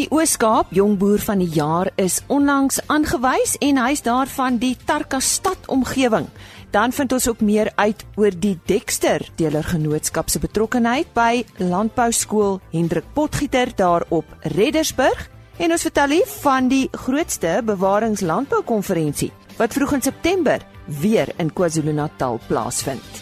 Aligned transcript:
Die 0.00 0.08
Ooskaap 0.08 0.70
Jongboer 0.72 1.20
van 1.20 1.42
die 1.42 1.50
Jaar 1.52 1.90
is 2.00 2.22
onlangs 2.32 2.78
aangewys 2.88 3.58
en 3.60 3.76
hy's 3.82 4.00
daarvan 4.00 4.54
die 4.56 4.72
Tarkastad 4.88 5.66
omgewing. 5.68 6.24
Dan 6.72 6.94
vind 6.96 7.12
ons 7.12 7.26
ook 7.28 7.42
meer 7.44 7.68
uit 7.74 8.04
oor 8.16 8.32
die 8.32 8.54
Dexter 8.64 9.20
Deelergenootskap 9.36 10.30
se 10.32 10.40
betrokkeheid 10.40 11.10
by 11.12 11.42
Landbou 11.58 12.06
Skool 12.16 12.56
Hendrik 12.72 13.10
Potgieter 13.12 13.74
daar 13.76 14.06
op 14.08 14.24
Reddersburg 14.54 15.26
en 15.58 15.76
ons 15.76 15.84
vertel 15.84 16.16
hier 16.16 16.32
van 16.38 16.72
die 16.72 16.86
grootste 17.04 17.58
bewaringslandbou 17.68 18.62
konferensie 18.64 19.28
wat 19.58 19.76
vroeg 19.76 19.98
in 19.98 20.06
September 20.08 20.64
weer 21.02 21.34
in 21.36 21.52
KwaZulu-Natal 21.52 22.40
plaasvind. 22.48 23.20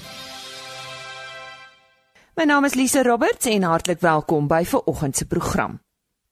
My 2.39 2.47
naam 2.47 2.71
is 2.71 2.79
Lise 2.79 3.03
Roberts 3.03 3.51
en 3.51 3.67
hartlik 3.67 3.99
welkom 4.07 4.47
by 4.47 4.63
ver 4.63 4.87
oggend 4.87 5.19
se 5.19 5.27
program. 5.27 5.81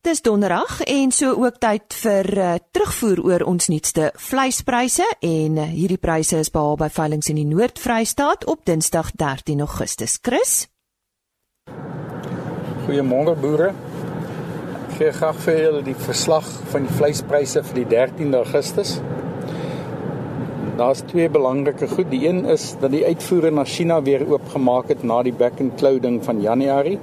Dis 0.06 0.22
donderdag 0.22 0.80
en 0.82 1.10
so 1.10 1.32
ook 1.42 1.56
tyd 1.58 1.94
vir 1.98 2.28
uh, 2.38 2.50
terugvoer 2.70 3.18
oor 3.26 3.42
ons 3.50 3.66
nuutste 3.66 4.12
vleispryse 4.22 5.02
en 5.18 5.56
uh, 5.58 5.64
hierdie 5.66 5.98
pryse 5.98 6.38
is 6.38 6.50
behaal 6.54 6.78
by 6.78 6.86
veilinge 6.94 7.26
in 7.32 7.40
die 7.40 7.48
Noord-Vrystaat 7.48 8.46
op 8.46 8.62
Dinsdag 8.70 9.10
13 9.18 9.64
Augustus. 9.66 10.14
Chris. 10.22 10.52
Goeiemôre 12.84 13.34
boere. 13.34 13.72
Ek 14.84 14.94
gee 15.00 15.10
graag 15.18 15.42
vir 15.48 15.58
julle 15.64 15.82
die 15.90 15.96
verslag 16.06 16.46
van 16.70 16.86
die 16.86 16.94
vleispryse 17.00 17.64
vir 17.66 17.82
die 17.82 17.88
13de 17.96 18.44
Augustus. 18.44 19.00
Daar's 20.78 21.02
twee 21.10 21.26
belangrike 21.32 21.90
goed. 21.90 22.12
Die 22.14 22.28
een 22.28 22.44
is 22.52 22.76
dat 22.78 22.94
die 22.94 23.02
uitvoere 23.08 23.50
na 23.50 23.66
China 23.66 23.98
weer 24.06 24.22
oopgemaak 24.22 24.94
het 24.94 25.02
na 25.02 25.24
die 25.26 25.34
back 25.34 25.58
and 25.58 25.74
clothing 25.82 26.22
van 26.22 26.44
Januarie 26.46 27.00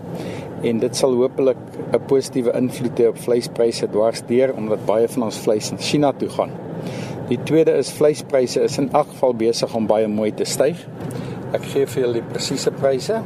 en 0.64 0.80
dit 0.80 0.96
sal 0.96 1.14
hopelik 1.20 1.58
'n 1.92 2.00
positiewe 2.08 2.52
invloed 2.58 3.00
hê 3.00 3.08
op 3.08 3.18
vleispryse 3.18 3.88
dwarsdeur 3.92 4.54
omdat 4.56 4.86
baie 4.86 5.08
van 5.08 5.24
ons 5.24 5.38
vleis 5.38 5.72
in 5.72 5.78
China 5.78 6.12
toe 6.12 6.30
gaan. 6.30 6.52
Die 7.28 7.40
tweede 7.44 7.72
is 7.72 7.92
vleispryse 7.92 8.62
is 8.62 8.78
in 8.78 8.92
elk 8.92 9.08
geval 9.08 9.34
besig 9.34 9.76
om 9.76 9.88
baie 9.88 10.08
mooi 10.08 10.34
te 10.34 10.46
styg. 10.46 10.88
Ek 11.54 11.64
gee 11.72 11.86
vir 11.86 12.02
julle 12.02 12.14
die 12.14 12.30
presiese 12.32 12.72
pryse. 12.72 13.22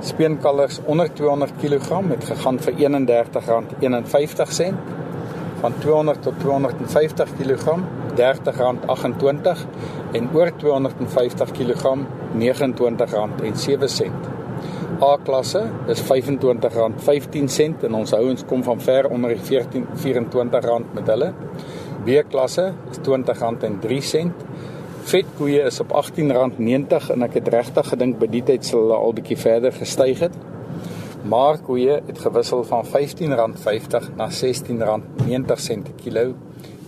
Speenkalvers 0.00 0.80
onder 0.86 1.14
200 1.14 1.52
kg 1.62 2.10
het 2.10 2.24
gegaan 2.24 2.58
vir 2.58 2.72
R31.51 2.72 4.74
van 5.62 5.72
200 5.78 6.22
tot 6.22 6.34
250 6.40 7.28
kg 7.38 7.78
R30.28 8.16 9.58
en 10.12 10.28
oor 10.34 10.56
250 10.56 11.50
kg 11.50 11.82
R29.07. 12.38 14.41
A-klasse 15.02 15.64
is 15.90 16.00
R25.15 16.04 17.86
en 17.88 17.94
ons 17.98 18.12
houens 18.14 18.44
kom 18.46 18.60
van 18.62 18.78
ver 18.80 19.08
onder 19.10 19.32
die 19.34 19.40
R14.24 19.42 20.92
met 20.94 21.10
hulle. 21.10 21.32
B-klasse 22.06 22.68
is 22.92 23.00
R20.03. 23.00 24.28
Vetkoeie 25.10 25.66
is 25.66 25.80
op 25.82 25.90
R18.90 25.98 27.10
en 27.16 27.26
ek 27.26 27.40
het 27.40 27.50
regtig 27.56 27.90
gedink 27.96 28.20
by 28.22 28.30
die 28.30 28.44
tyd 28.46 28.68
sal 28.68 28.84
hulle 28.84 29.02
al 29.02 29.18
bietjie 29.18 29.40
verder 29.42 29.74
gestyg 29.74 30.22
het. 30.22 30.38
Maar 31.26 31.58
koeie 31.66 31.98
het 31.98 32.22
gewissel 32.22 32.62
van 32.70 32.86
R15.50 32.86 34.12
na 34.14 34.30
R16.90 34.30 35.86
per 35.88 35.96
kilo 35.98 36.28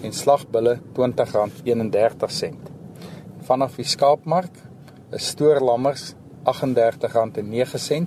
en 0.07 0.15
slagbulle 0.15 0.79
R20.31. 0.95 2.61
Vanaf 3.51 3.81
die 3.83 3.91
skaapmark 3.91 4.63
is 5.11 5.35
stoorlammers 5.35 6.13
R38.09, 6.45 8.07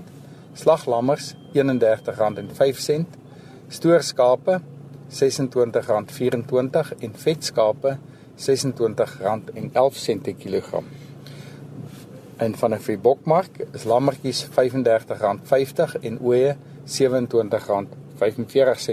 slaglammers 0.53 1.35
R31.05, 1.53 3.05
stoorskape 3.67 4.61
R26.24 5.09 6.95
en 6.99 7.13
vetskape 7.15 7.97
R26.11 8.37 10.21
per 10.21 10.33
kilogram. 10.37 10.85
En 12.37 12.55
vanaf 12.55 12.85
die 12.85 12.97
bokmark 13.01 13.65
is 13.73 13.83
lammetjies 13.89 14.45
R35.50 14.51 14.51
en 16.01 16.19
ooe 16.21 16.53
R27.45 16.53 16.57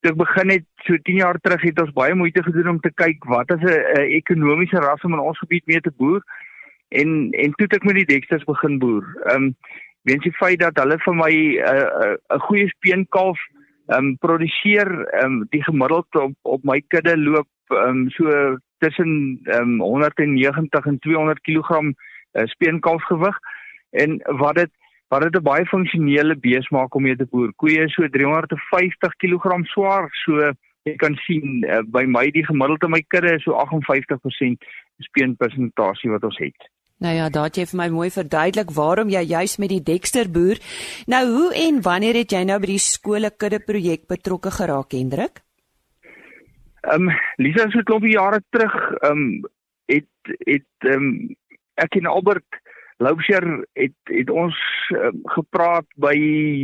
toe 0.00 0.10
ek 0.12 0.16
begin 0.16 0.50
het 0.50 0.66
so 0.86 0.96
10 0.96 1.16
jaar 1.16 1.38
terug 1.40 1.62
het 1.62 1.80
ons 1.80 1.92
baie 1.92 2.14
moeite 2.14 2.42
gedoen 2.42 2.68
om 2.68 2.80
te 2.80 2.92
kyk 2.94 3.24
wat 3.24 3.50
is 3.50 3.62
'n 3.62 3.68
uh, 3.68 4.14
ekonomiese 4.16 4.76
ras 4.76 5.02
om 5.02 5.12
in 5.12 5.26
ons 5.28 5.38
gebied 5.38 5.66
mee 5.66 5.80
te 5.80 5.92
boer. 5.96 6.22
En 6.88 7.30
en 7.32 7.52
toe 7.52 7.66
het 7.66 7.74
ek 7.74 7.84
met 7.84 7.94
die 7.94 8.10
Dexters 8.14 8.44
begin 8.44 8.78
boer. 8.78 9.04
Ehm 9.24 9.42
um, 9.42 9.56
weens 10.02 10.22
die 10.22 10.32
feit 10.32 10.60
dat 10.60 10.78
hulle 10.78 10.98
vir 10.98 11.14
my 11.14 11.32
'n 11.32 11.56
uh, 11.56 12.12
'n 12.12 12.18
uh, 12.34 12.40
goeie 12.40 12.68
speenkalf 12.68 13.38
ehm 13.90 14.06
um, 14.06 14.16
produseer 14.18 14.88
ehm 15.20 15.24
um, 15.24 15.46
die 15.50 15.62
gemiddeld 15.64 16.14
op 16.14 16.34
op 16.42 16.62
my 16.64 16.80
kudde 16.88 17.16
loop 17.18 17.48
ehm 17.68 17.88
um, 17.88 18.10
so 18.10 18.56
tussen 18.78 19.40
um, 19.44 19.80
190 19.80 20.86
en 20.86 20.98
200 20.98 21.40
kg 21.40 21.70
uh, 21.80 22.44
speenkalfsgewig 22.44 23.36
en 23.90 24.20
wat 24.24 24.54
dit 24.54 24.70
wat 25.10 25.22
dit 25.22 25.36
'n 25.36 25.42
baie 25.42 25.66
funksionele 25.66 26.36
bees 26.36 26.68
maak 26.68 26.94
om 26.94 27.02
mee 27.02 27.16
te 27.16 27.26
boer. 27.26 27.52
Koeie 27.56 27.84
is 27.84 27.94
so 27.94 28.08
350 28.08 29.16
kg 29.16 29.64
swaar, 29.66 30.08
so 30.24 30.52
jy 30.82 30.94
kan 30.96 31.16
sien 31.26 31.64
uh, 31.66 31.82
by 31.82 32.04
my 32.06 32.30
die 32.30 32.46
gemiddelde 32.46 32.88
my 32.88 33.02
kudde 33.08 33.34
is 33.34 33.42
so 33.42 33.52
58% 33.52 34.68
speenpersentasie 34.98 36.10
wat 36.10 36.24
ons 36.24 36.38
het. 36.38 36.70
Nou 37.00 37.12
ja, 37.16 37.30
daat 37.32 37.56
jy 37.56 37.64
vir 37.70 37.78
my 37.80 37.86
mooi 37.94 38.10
verduidelik 38.12 38.72
waarom 38.76 39.08
jy 39.08 39.22
juis 39.24 39.56
met 39.62 39.70
die 39.72 39.80
Dexter 39.80 40.28
boer. 40.28 40.58
Nou 41.08 41.22
hoe 41.32 41.46
en 41.56 41.80
wanneer 41.80 42.18
het 42.20 42.34
jy 42.36 42.42
nou 42.44 42.58
by 42.60 42.74
die 42.74 42.82
skole 42.84 43.30
kudde 43.32 43.62
projek 43.64 44.04
betrokke 44.10 44.52
geraak, 44.52 44.92
Hendrik? 44.92 45.40
Ehm 46.84 47.08
um, 47.08 47.14
Lisa 47.40 47.70
so 47.70 47.80
'n 47.80 47.88
klompie 47.88 48.12
jare 48.12 48.42
terug 48.52 48.76
ehm 49.00 49.12
um, 49.12 49.44
het 49.88 50.34
het 50.44 50.68
ehm 50.84 51.08
um, 51.08 51.36
ek 51.74 51.96
en 51.96 52.06
Albert 52.06 52.60
Loubser 53.00 53.64
het 53.72 53.96
het 54.04 54.30
ons 54.30 54.56
um, 54.92 55.20
gepraat 55.24 55.88
by 55.96 56.16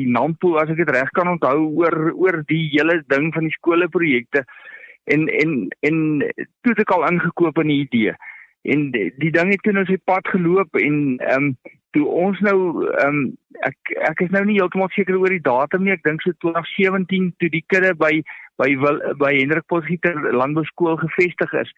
Nampo 0.07 0.57
as 0.61 0.69
ek 0.69 0.85
dit 0.85 0.91
reg 0.93 1.11
kan 1.17 1.29
onthou 1.29 1.73
oor 1.81 2.13
oor 2.13 2.43
die 2.45 2.69
hele 2.77 3.03
ding 3.09 3.33
van 3.33 3.49
die 3.49 3.57
skole 3.57 3.89
projekte 3.89 4.45
en 5.05 5.29
en 5.29 5.69
en 5.81 5.97
toe 6.61 6.73
het 6.77 6.85
ek 6.85 6.93
al 6.93 7.09
ingekoop 7.09 7.59
in 7.65 7.73
die 7.73 7.85
idee 7.89 8.17
en 8.73 8.91
die, 8.95 9.11
die 9.23 9.33
ding 9.35 9.51
het 9.53 9.63
toe 9.63 9.77
ons 9.79 9.91
op 9.95 10.05
pad 10.05 10.29
geloop 10.35 10.79
en 10.81 10.97
ehm 11.19 11.51
um, 11.51 11.57
toe 11.97 12.07
ons 12.27 12.41
nou 12.45 12.59
ehm 12.87 13.09
um, 13.09 13.21
ek 13.69 13.93
ek 14.11 14.23
is 14.27 14.33
nou 14.35 14.45
nie 14.45 14.59
heeltemal 14.59 14.91
seker 14.95 15.19
oor 15.19 15.33
die 15.33 15.45
datum 15.45 15.85
nie 15.85 15.95
ek 15.95 16.05
dink 16.05 16.25
so 16.25 16.37
2017 16.45 17.31
toe 17.41 17.51
die 17.55 17.65
kudde 17.73 17.95
by 18.03 18.13
by 18.61 18.71
by 19.23 19.33
Hendrik 19.39 19.67
Potgieter 19.73 20.17
Landbouskool 20.41 20.99
gevestig 21.01 21.53
is. 21.63 21.73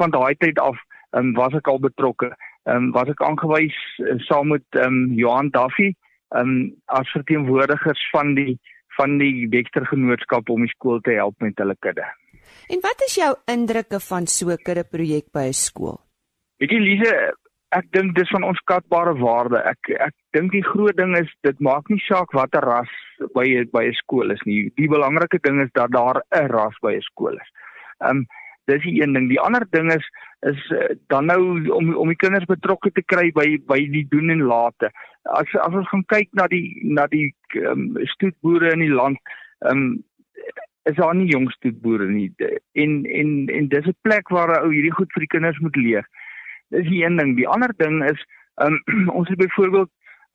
Van 0.00 0.12
daai 0.12 0.34
tyd 0.40 0.60
af 0.60 0.76
um, 1.16 1.32
was 1.38 1.56
ek 1.56 1.68
al 1.68 1.80
betrokke. 1.80 2.32
Ehm 2.68 2.88
um, 2.88 2.92
was 2.96 3.10
ek 3.12 3.24
aangewys 3.24 3.78
uh, 4.04 4.18
saam 4.28 4.52
met 4.56 4.66
ehm 4.76 5.00
um, 5.00 5.16
Johan 5.18 5.52
Duffy 5.56 5.92
ehm 5.92 6.54
um, 6.54 6.70
as 7.00 7.16
verteenwoordigers 7.16 8.04
van 8.12 8.36
die 8.38 8.58
van 8.98 9.16
die 9.18 9.48
Dexter 9.48 9.86
Genootskap 9.88 10.50
om 10.52 10.66
die 10.66 10.74
skool 10.74 11.00
te 11.00 11.16
help 11.16 11.40
met 11.40 11.56
hulle 11.56 11.76
kudde. 11.80 12.04
En 12.68 12.80
wat 12.84 13.04
is 13.06 13.14
jou 13.16 13.32
indrukke 13.48 14.00
van 14.00 14.26
so 14.26 14.52
'n 14.52 14.64
kudde 14.66 14.84
projek 14.84 15.32
by 15.32 15.48
'n 15.48 15.60
skool? 15.66 16.00
Weet 16.62 16.70
jy 16.70 16.78
Lise, 16.78 17.14
ek 17.74 17.88
dink 17.90 18.12
dis 18.14 18.28
van 18.30 18.44
onskatbare 18.46 19.16
waarde. 19.18 19.58
Ek 19.66 19.88
ek 20.06 20.12
dink 20.36 20.52
die 20.54 20.62
groot 20.62 20.94
ding 20.94 21.16
is 21.18 21.30
dit 21.42 21.58
maak 21.58 21.88
nie 21.90 21.98
saak 22.04 22.30
watter 22.38 22.62
ras 22.62 22.92
by 23.34 23.64
by 23.72 23.82
'n 23.88 23.98
skool 23.98 24.30
is 24.30 24.44
nie. 24.46 24.70
Die 24.78 24.86
belangrike 24.92 25.40
ding 25.42 25.58
is 25.64 25.72
dat 25.74 25.90
daar 25.90 26.22
'n 26.22 26.46
ras 26.54 26.78
by 26.86 26.94
'n 26.94 27.08
skool 27.08 27.34
is. 27.34 27.50
Ehm 27.98 28.22
um, 28.22 28.26
dis 28.70 28.82
die 28.86 29.02
een 29.02 29.12
ding. 29.12 29.26
Die 29.28 29.40
ander 29.40 29.66
ding 29.74 29.90
is 29.90 30.06
is 30.46 30.62
uh, 30.70 30.94
dan 31.08 31.26
nou 31.26 31.66
om 31.80 31.94
om 31.94 32.14
die 32.14 32.22
kinders 32.22 32.46
betrokke 32.46 32.94
te 32.94 33.02
kry 33.02 33.32
by 33.34 33.58
by 33.66 33.80
die 33.90 34.06
doen 34.14 34.30
en 34.30 34.46
late. 34.46 34.94
As 35.34 35.50
as 35.66 35.74
ons 35.74 35.90
gaan 35.90 36.06
kyk 36.14 36.30
na 36.30 36.46
die 36.46 36.78
na 36.84 37.10
die 37.10 37.34
um, 37.58 37.98
stoetboere 38.14 38.70
in 38.78 38.86
die 38.86 38.94
land, 39.02 39.18
ehm 39.66 39.82
um, 39.82 40.04
is 40.86 40.94
daar 40.94 41.14
nie 41.14 41.30
jong 41.30 41.50
stoetboere 41.50 42.06
nie. 42.06 42.30
En 42.72 43.02
en 43.04 43.48
en 43.50 43.68
dis 43.68 43.86
'n 43.86 44.02
plek 44.06 44.28
waar 44.28 44.62
ou 44.62 44.70
hierdie 44.70 44.94
goed 44.94 45.10
vir 45.12 45.26
die 45.26 45.34
kinders 45.38 45.58
moet 45.58 45.76
leer. 45.76 46.06
Dis 46.72 46.88
die 46.88 47.04
een 47.04 47.16
ding. 47.20 47.36
Die 47.36 47.48
ander 47.48 47.72
ding 47.76 48.02
is 48.10 48.24
ehm 48.60 48.78
um, 48.86 49.08
ons 49.18 49.28
het 49.28 49.38
byvoorbeeld 49.38 49.90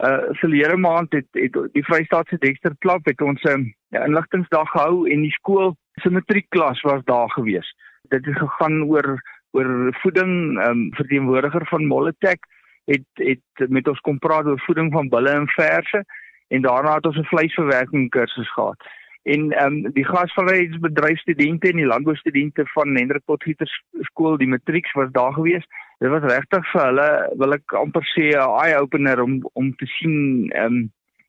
uh 0.05 0.29
verlede 0.41 0.77
maand 0.77 1.13
het 1.13 1.25
het 1.31 1.55
die 1.73 1.85
Vrystaatse 1.85 2.37
Dexter 2.37 2.75
Klub 2.79 3.05
het 3.05 3.21
ons 3.21 3.41
'n 3.43 3.49
um, 3.49 3.63
inligtingsdag 3.89 4.69
gehou 4.69 5.09
en 5.09 5.21
die 5.21 5.31
skool 5.31 5.75
se 6.01 6.09
matriekklas 6.09 6.81
was 6.81 7.01
daar 7.05 7.29
gewees 7.29 7.73
dit 8.09 8.25
het 8.25 8.37
gegaan 8.37 8.83
oor 8.83 9.21
oor 9.51 9.97
voeding 10.01 10.59
ehm 10.59 10.69
um, 10.69 10.93
verteenwoordiger 10.93 11.65
van 11.67 11.87
Moletek 11.87 12.45
het 12.85 13.05
het 13.13 13.69
met 13.69 13.87
ons 13.87 13.99
kom 13.99 14.19
praat 14.19 14.45
oor 14.45 14.61
voeding 14.65 14.91
van 14.93 15.09
bulle 15.09 15.29
en 15.29 15.47
verse 15.47 16.03
en 16.47 16.61
daarna 16.61 16.93
het 16.95 17.05
ons 17.05 17.17
'n 17.17 17.31
vleisverwerking 17.33 18.09
kursus 18.09 18.51
gehad. 18.53 18.79
En 19.27 19.51
ehm 19.51 19.73
um, 19.85 19.91
die 19.91 20.05
gasvryheidsbedryfstudente 20.07 21.67
en 21.67 21.81
die 21.81 21.85
landboustudente 21.85 22.63
van 22.71 22.95
Hendrik 22.95 23.25
Potgieter 23.25 23.67
skool, 24.07 24.37
die 24.39 24.47
matrieks 24.47 24.93
was 24.95 25.11
daar 25.11 25.33
gewees. 25.35 25.65
Dit 25.99 26.13
was 26.13 26.23
regtig 26.31 26.69
vir 26.71 26.85
hulle 26.85 27.07
wil 27.41 27.57
ek 27.57 27.75
amper 27.75 28.07
sê 28.13 28.29
'n 28.31 28.55
eye 28.63 28.79
opener 28.79 29.19
om 29.23 29.41
om 29.53 29.73
te 29.75 29.89
sien 29.97 30.15
ehm 30.55 30.65
um, 30.65 30.79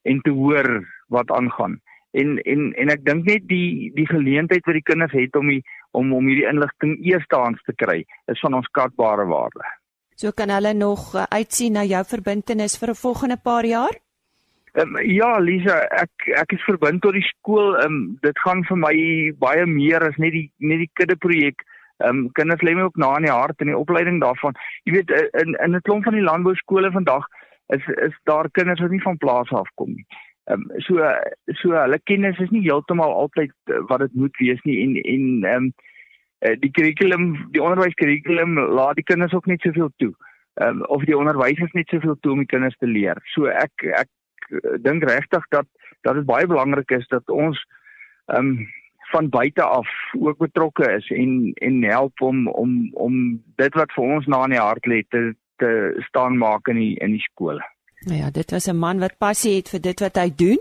en 0.02 0.20
te 0.22 0.30
hoor 0.30 0.68
wat 1.08 1.30
aangaan. 1.30 1.80
En 2.10 2.38
en 2.38 2.72
en 2.72 2.88
ek 2.94 3.04
dink 3.04 3.26
net 3.26 3.48
die 3.48 3.90
die 3.98 4.06
geleentheid 4.06 4.64
wat 4.66 4.78
die 4.78 4.88
kinders 4.90 5.12
het 5.12 5.36
om 5.36 5.50
die 5.50 5.62
om 5.90 6.14
om 6.14 6.26
hierdie 6.30 6.48
inligting 6.48 6.98
eerstehands 7.02 7.62
te 7.66 7.74
kry 7.74 8.04
is 8.26 8.40
van 8.40 8.54
ons 8.54 8.70
skatbare 8.70 9.26
waarde. 9.26 9.66
So 10.14 10.30
kan 10.30 10.50
hulle 10.50 10.74
nog 10.74 11.14
uh, 11.14 11.26
uitsien 11.30 11.72
na 11.72 11.82
jou 11.82 12.04
verbintenis 12.04 12.78
vir 12.78 12.90
'n 12.90 13.02
volgende 13.02 13.38
paar 13.42 13.66
jaar? 13.66 13.98
Um, 14.78 14.94
ja, 15.02 15.38
Lisa, 15.42 15.80
ek 15.90 16.28
ek 16.38 16.52
is 16.54 16.62
verbind 16.66 17.00
tot 17.02 17.16
die 17.16 17.24
skool. 17.26 17.72
Um, 17.82 18.18
dit 18.22 18.38
gaan 18.44 18.60
vir 18.68 18.78
my 18.78 18.94
baie 19.40 19.64
meer 19.66 20.04
as 20.06 20.18
net 20.22 20.36
die 20.36 20.44
net 20.62 20.84
die 20.84 20.90
kudde 21.00 21.16
projek. 21.18 21.64
Um, 22.04 22.28
kinders 22.38 22.62
lê 22.62 22.76
my 22.76 22.84
ook 22.86 23.00
na 23.00 23.08
in 23.18 23.26
die 23.26 23.32
hart 23.34 23.58
en 23.58 23.72
die 23.72 23.78
opleiding 23.78 24.20
daarvan. 24.22 24.54
Jy 24.86 24.94
weet 24.98 25.10
in 25.42 25.56
in 25.64 25.74
'n 25.74 25.82
klomp 25.88 26.04
van 26.06 26.14
die 26.14 26.22
landbou 26.22 26.54
skole 26.54 26.92
vandag 26.94 27.26
is 27.74 27.82
is 28.06 28.14
daar 28.30 28.50
kinders 28.50 28.80
wat 28.80 28.94
nie 28.94 29.02
van 29.02 29.18
plaas 29.18 29.50
af 29.50 29.70
kom 29.74 29.90
nie. 29.94 30.06
Ehm 30.46 30.62
um, 30.62 30.80
so 30.86 31.02
so 31.62 31.74
hulle 31.74 31.98
kennis 32.04 32.38
is 32.38 32.50
nie 32.50 32.62
heeltemal 32.68 33.12
altyd 33.22 33.52
uh, 33.70 33.82
wat 33.88 34.00
dit 34.06 34.14
moet 34.14 34.36
wees 34.44 34.62
nie 34.64 34.78
en 34.84 34.94
en 35.14 35.24
ehm 35.44 35.64
um, 35.64 35.72
die 36.62 36.70
kurrikulum 36.70 37.50
die 37.50 37.62
onderwyskurrikulum 37.62 38.54
laat 38.78 38.94
die 38.94 39.08
kinders 39.10 39.34
ook 39.34 39.46
net 39.46 39.60
soveel 39.60 39.90
toe. 39.96 40.12
Ehm 40.60 40.68
um, 40.68 40.84
of 40.84 41.04
die 41.04 41.18
onderwysers 41.18 41.72
net 41.72 41.88
soveel 41.88 42.16
toe 42.20 42.32
om 42.32 42.44
die 42.46 42.52
kinders 42.54 42.78
te 42.78 42.86
leer. 42.86 43.18
So 43.34 43.50
ek 43.50 43.90
ek 44.04 44.08
dink 44.80 45.04
regtig 45.04 45.44
dat 45.48 45.66
dat 46.06 46.14
dit 46.14 46.26
baie 46.26 46.46
belangrik 46.46 46.90
is 46.90 47.06
dat 47.08 47.28
ons 47.28 47.64
ehm 48.26 48.46
um, 48.46 48.68
van 49.08 49.28
buite 49.28 49.62
af 49.62 49.88
ook 50.20 50.38
betrokke 50.38 50.92
is 50.92 51.10
en 51.10 51.52
en 51.54 51.82
help 51.82 52.20
om 52.20 52.48
om 52.48 52.90
om 52.92 53.42
dit 53.56 53.74
wat 53.74 53.92
vir 53.96 54.04
ons 54.04 54.26
na 54.26 54.44
in 54.44 54.56
die 54.56 54.60
hart 54.60 54.86
lê 54.86 55.02
te 55.08 55.34
te 55.56 55.70
staan 56.08 56.38
maak 56.38 56.68
in 56.68 56.76
die 56.76 56.94
in 57.04 57.16
die 57.16 57.24
skole. 57.30 57.64
Nou 58.06 58.18
ja, 58.18 58.30
dit 58.30 58.50
was 58.50 58.68
'n 58.68 58.76
man 58.76 58.98
wat 58.98 59.18
passie 59.18 59.56
het 59.56 59.68
vir 59.68 59.80
dit 59.80 60.00
wat 60.00 60.16
hy 60.16 60.30
doen 60.34 60.58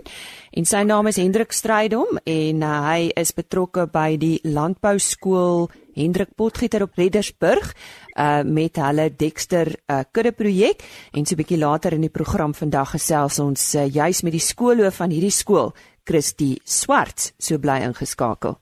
en 0.50 0.64
sy 0.64 0.82
naam 0.82 1.06
is 1.06 1.16
Hendrik 1.16 1.52
Strydom 1.52 2.18
en 2.24 2.62
uh, 2.62 2.90
hy 2.90 3.10
is 3.14 3.32
betrokke 3.32 3.86
by 3.86 4.16
die 4.16 4.40
landbou 4.42 4.98
skool 4.98 5.70
Hendrik 5.98 6.30
Potgieter 6.38 6.86
op 6.86 6.94
Reddersburg 6.94 7.74
uh 8.14 8.46
met 8.46 8.78
hulle 8.78 9.10
Dexter 9.16 9.74
uh 9.90 10.04
kudde 10.12 10.32
projek 10.32 10.82
en 11.12 11.26
so 11.26 11.34
'n 11.34 11.38
bietjie 11.42 11.58
later 11.58 11.92
in 11.92 12.00
die 12.06 12.16
program 12.18 12.54
vandag 12.54 12.90
gesels 12.94 13.38
ons 13.38 13.74
uh, 13.74 13.86
juis 13.86 14.22
met 14.22 14.32
die 14.32 14.48
skoolhoof 14.50 14.94
van 14.94 15.10
hierdie 15.10 15.34
skool, 15.34 15.72
Christie 16.04 16.60
Swart, 16.64 17.32
so 17.38 17.58
bly 17.58 17.80
ingeskakel. 17.82 18.58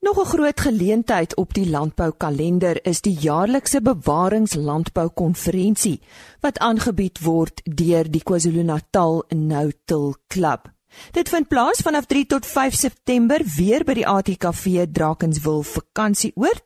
Nog 0.00 0.18
'n 0.18 0.24
groot 0.24 0.60
geleentheid 0.60 1.36
op 1.36 1.54
die 1.54 1.70
landboukalender 1.70 2.84
is 2.84 3.00
die 3.00 3.18
jaarlikse 3.20 3.82
bewaringslandboukonferensie 3.82 6.00
wat 6.40 6.58
aangebied 6.58 7.20
word 7.20 7.60
deur 7.64 8.10
die 8.10 8.22
KwaZulu-Natal 8.22 9.24
No-Till 9.28 10.14
Club. 10.26 10.70
Dit 11.12 11.28
vind 11.28 11.48
plaas 11.48 11.82
vanaf 11.84 12.06
3 12.06 12.26
tot 12.26 12.46
5 12.46 12.74
September 12.74 13.42
weer 13.56 13.84
by 13.84 13.94
die 13.98 14.06
ATKV 14.06 14.86
Drakenswil 14.92 15.62
vakansieoord 15.66 16.62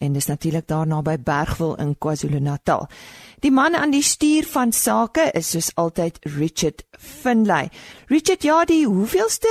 en 0.00 0.12
dis 0.16 0.28
natuurlik 0.30 0.66
daarna 0.68 1.02
by 1.02 1.16
Bergwil 1.20 1.76
in 1.82 1.96
KwaZulu-Natal. 1.98 2.86
Die 3.40 3.52
man 3.52 3.74
aan 3.74 3.92
die 3.92 4.04
stuur 4.04 4.48
van 4.48 4.72
sake 4.72 5.30
is 5.34 5.50
soos 5.50 5.70
altyd 5.76 6.18
Richard 6.38 6.86
Finlay. 6.98 7.68
Richard, 8.08 8.42
ja, 8.42 8.64
die 8.64 8.86
hoeveelste 8.86 9.50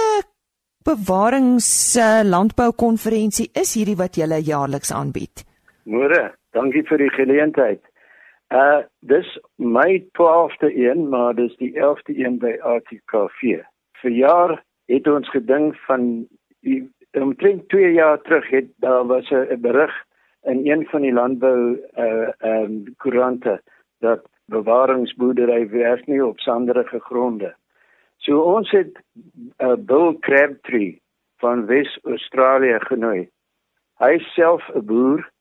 bewarings 0.86 1.70
uh, 2.00 2.22
landbou 2.24 2.72
konferensie 2.74 3.50
is 3.54 3.76
hierdie 3.78 3.98
wat 4.00 4.18
julle 4.18 4.40
jaarliks 4.42 4.94
aanbied. 4.96 5.44
Môre, 5.90 6.30
dankie 6.56 6.86
vir 6.90 7.04
die 7.04 7.14
geleentheid. 7.18 7.82
Uh 8.50 8.82
dis 9.06 9.28
my 9.58 10.00
12de 10.18 10.72
een, 10.74 11.10
maar 11.10 11.36
dis 11.38 11.54
die 11.62 11.74
11de 11.78 12.16
een 12.18 12.40
by 12.42 12.56
ATKV. 12.66 13.60
Vir 14.02 14.12
jaar 14.12 14.64
het 14.88 15.08
ons 15.08 15.30
gedink 15.30 15.76
van 15.88 16.28
omtrent 17.12 17.70
2 17.70 17.94
jaar 17.94 18.22
terug 18.22 18.50
het 18.50 18.68
daar 18.78 19.06
was 19.06 19.30
'n 19.30 19.62
berig 19.62 20.06
in 20.44 20.68
een 20.68 20.86
van 20.86 21.02
die 21.02 21.14
landbou 21.14 21.80
uh 21.98 22.30
ehm 22.38 22.64
um, 22.64 22.96
koerante 22.98 23.62
dat 24.00 24.28
bewaringsboerdery 24.46 25.70
werk 25.70 26.08
nie 26.08 26.26
op 26.26 26.40
sanderige 26.40 27.00
gronde. 27.00 27.56
So 28.18 28.42
ons 28.42 28.72
het 28.72 29.00
'n 29.14 29.52
uh, 29.58 29.76
Bill 29.76 30.18
Crabtree 30.20 31.02
van 31.38 31.66
Wes-Australië 31.66 32.80
genooi. 32.80 33.30
Hy 33.98 34.20
self 34.20 34.70
'n 34.76 34.86
boer. 34.86 35.32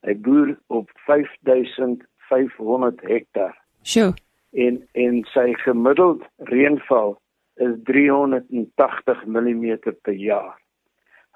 Hy 0.00 0.16
boer 0.16 0.58
op 0.66 0.90
5500 0.94 3.00
hektaar. 3.00 3.62
Sjoe. 3.82 4.14
En 4.52 4.88
en 4.92 5.24
sy 5.24 5.52
gemiddeld 5.52 6.22
reënval 6.36 7.22
is 7.56 7.74
380 7.84 9.24
mm 9.26 9.78
per 10.02 10.12
jaar. 10.12 10.58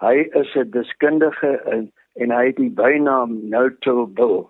Hy 0.00 0.28
is 0.32 0.54
'n 0.54 0.70
deskundige 0.70 1.60
in 1.72 1.92
en 2.18 2.30
hy 2.30 2.46
het 2.46 2.56
die 2.56 2.70
bynaam 2.70 3.48
No-Till 3.48 4.06
Bill. 4.06 4.46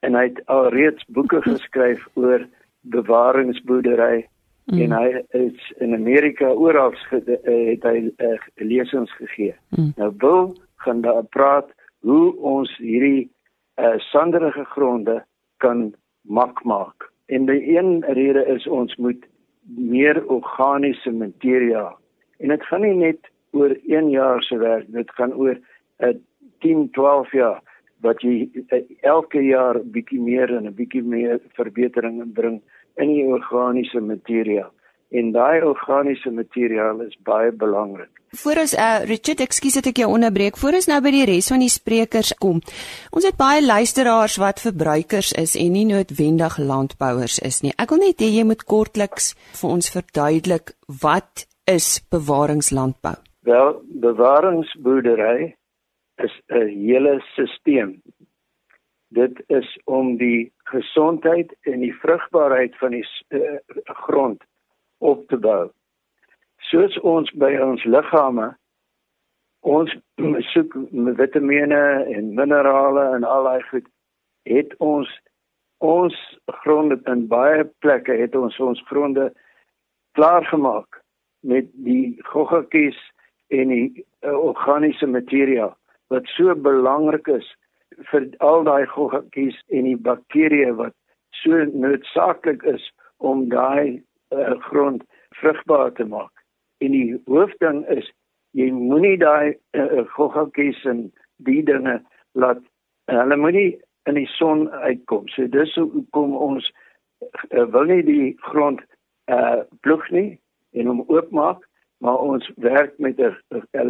En 0.00 0.14
hy 0.14 0.22
het 0.22 0.46
alreeds 0.46 1.04
boeke 1.08 1.42
geskryf 1.42 2.06
oor 2.14 2.46
bewaringsboerdery 2.80 4.28
Mm. 4.64 4.80
En 4.80 4.92
hy 4.92 5.22
is 5.30 5.72
in 5.78 5.94
Amerika 5.94 6.46
oral 6.46 6.94
eh, 7.10 7.20
het 7.44 7.82
hy 7.82 8.12
uh, 8.22 8.36
lesings 8.54 9.10
gegee. 9.18 9.54
Mm. 9.74 9.92
Nou 9.96 10.12
wil 10.22 10.54
gaan 10.84 11.00
daar 11.02 11.24
praat 11.34 11.72
hoe 12.06 12.36
ons 12.36 12.70
hierdie 12.78 13.30
uh, 13.80 13.98
sanderige 13.98 14.64
gronde 14.64 15.24
kan 15.56 15.90
mak 16.22 16.62
maak. 16.62 17.10
En 17.26 17.46
die 17.46 17.76
een 17.76 18.04
rede 18.06 18.46
is 18.54 18.66
ons 18.66 18.96
moet 18.96 19.26
meer 19.66 20.24
organiese 20.26 21.10
materia. 21.10 21.94
En 22.38 22.48
dit 22.48 22.64
gaan 22.66 22.80
nie 22.80 22.94
net 22.94 23.30
oor 23.52 23.76
1 23.86 24.10
jaar 24.10 24.42
se 24.42 24.56
werk, 24.58 24.86
dit 24.92 25.10
gaan 25.10 25.34
oor 25.34 25.56
'n 25.98 26.08
uh, 26.08 26.14
10, 26.60 26.90
12 26.90 27.32
jaar 27.32 27.62
wat 28.00 28.22
jy 28.22 28.48
uh, 28.70 28.82
elke 29.00 29.42
jaar 29.44 29.78
bietjie 29.84 30.20
meer 30.20 30.50
en 30.56 30.66
'n 30.66 30.74
bietjie 30.74 31.02
meer 31.02 31.40
verbetering 31.54 32.32
bring 32.32 32.62
in 32.96 33.08
die 33.08 33.24
organiese 33.24 34.00
materia 34.00 34.70
en 35.12 35.30
daai 35.32 35.62
organiese 35.62 36.30
materiaal 36.30 37.00
is 37.04 37.16
baie 37.24 37.52
belangrik. 37.52 38.10
Voor 38.42 38.62
ons 38.62 38.72
uh, 38.72 39.04
Richard, 39.04 39.42
ekskuus 39.44 39.74
dat 39.76 39.90
ek 39.90 39.98
jou 40.00 40.08
onderbreek. 40.08 40.56
Voor 40.56 40.78
ons 40.78 40.88
nou 40.88 40.98
by 41.04 41.10
die 41.12 41.26
res 41.28 41.50
van 41.52 41.60
die 41.60 41.72
sprekers 41.72 42.32
kom. 42.40 42.62
Ons 43.12 43.26
het 43.28 43.36
baie 43.36 43.60
luisteraars 43.60 44.38
wat 44.40 44.62
verbruikers 44.64 45.34
is 45.36 45.52
en 45.60 45.74
nie 45.76 45.84
noodwendig 45.90 46.56
landbouers 46.56 47.42
is 47.44 47.60
nie. 47.60 47.74
Ek 47.76 47.92
wil 47.92 48.00
net 48.06 48.24
hê 48.24 48.30
jy 48.32 48.46
moet 48.48 48.64
kortliks 48.64 49.34
vir 49.60 49.74
ons 49.74 49.92
verduidelik 49.92 50.72
wat 51.04 51.44
is 51.68 51.98
bewaringslandbou? 52.12 53.18
Wel, 53.44 53.76
bewaringsboerdery 54.00 55.52
is 56.24 56.34
'n 56.48 56.68
hele 56.72 57.20
stelsel 57.32 57.98
dit 59.12 59.42
is 59.46 59.68
om 59.84 60.16
die 60.16 60.52
gesondheid 60.72 61.52
en 61.68 61.80
die 61.84 61.92
vrugbaarheid 62.00 62.76
van 62.80 62.96
die 62.96 63.04
uh, 63.28 63.58
grond 64.06 64.40
op 65.02 65.26
te 65.28 65.36
bou. 65.36 65.70
Soos 66.70 66.96
ons 67.02 67.30
by 67.42 67.52
ons 67.60 67.84
liggame 67.84 68.52
ons 69.62 69.90
soek 70.50 70.74
vitamiene 71.18 71.82
en 72.10 72.32
minerale 72.34 73.04
en 73.16 73.24
al 73.24 73.46
daai 73.46 73.62
goed 73.70 73.86
het 74.50 74.74
ons 74.78 75.10
ons 75.82 76.14
gronde 76.62 76.98
in 77.10 77.26
baie 77.30 77.64
plekke 77.84 78.16
het 78.18 78.34
ons 78.38 78.58
ons 78.58 78.82
gronde 78.90 79.30
klaar 80.18 80.44
gemaak 80.50 80.98
met 81.46 81.70
die 81.86 82.18
goggetjies 82.30 82.98
en 83.54 83.70
die 83.70 84.04
uh, 84.26 84.34
organiese 84.34 85.06
materiaal 85.06 85.74
wat 86.10 86.26
so 86.34 86.54
belangrik 86.54 87.28
is 87.28 87.46
vir 88.10 88.26
al 88.38 88.66
daai 88.66 88.86
goggetjies 88.90 89.58
en 89.70 89.86
die 89.90 89.98
bakterieë 90.08 90.74
wat 90.78 90.94
so 91.42 91.64
noodsaaklik 91.70 92.66
is 92.74 92.90
om 93.18 93.46
daai 93.54 94.02
uh, 94.32 94.58
grond 94.68 95.02
vrugbaar 95.40 95.92
te 95.92 96.04
maak. 96.04 96.32
En 96.78 96.90
die 96.90 97.20
hoofding 97.26 97.86
is 97.88 98.10
jy 98.58 98.70
moenie 98.70 99.16
daai 99.18 99.56
uh, 99.76 100.04
goggetjies 100.16 100.84
en 100.84 101.06
die 101.46 101.62
dinge 101.62 102.00
laat 102.32 102.60
hulle 103.10 103.36
moenie 103.36 103.70
in 104.10 104.18
die 104.18 104.28
son 104.36 104.68
uitkom. 104.70 105.28
So 105.28 105.46
dis 105.46 105.74
hoe 105.78 106.04
kom 106.16 106.34
ons 106.36 106.66
uh, 107.50 107.66
wil 107.74 107.90
nie 107.90 108.02
die 108.06 108.32
grond 108.50 108.82
uh 109.30 109.62
ploeg 109.86 110.08
nie 110.10 110.30
en 110.74 110.88
hom 110.90 111.04
oopmaak, 111.06 111.62
maar 112.02 112.18
ons 112.18 112.48
werk 112.64 112.98
met 112.98 113.20
'n 113.20 113.36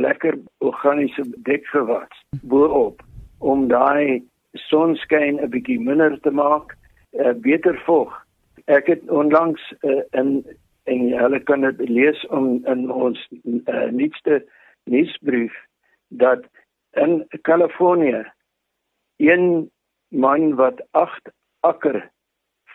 lekker 0.04 0.36
organiese 0.58 1.24
dekgewas 1.48 2.12
bo-op 2.42 3.00
om 3.38 3.68
daai 3.68 4.22
sonskyn 4.68 5.40
'n 5.40 5.50
bietjie 5.50 5.80
minder 5.80 6.20
te 6.20 6.30
maak, 6.30 6.76
uh, 7.12 7.32
beter 7.32 7.80
vog. 7.86 8.12
Ek 8.64 8.86
het 8.86 9.08
onlangs 9.10 9.62
uh, 9.82 10.02
in 10.10 10.44
en 10.84 11.12
hulle 11.14 11.38
kan 11.46 11.60
dit 11.60 11.88
lees 11.88 12.26
om 12.26 12.66
in 12.66 12.90
ons 12.90 13.18
uh, 13.30 13.86
nuutste 13.94 14.40
nuusbrief 14.90 15.54
dat 16.08 16.42
in 16.98 17.22
Kalifornië 17.46 18.24
een 19.22 19.70
man 20.08 20.54
wat 20.54 20.82
8 20.90 21.30
akker 21.60 22.10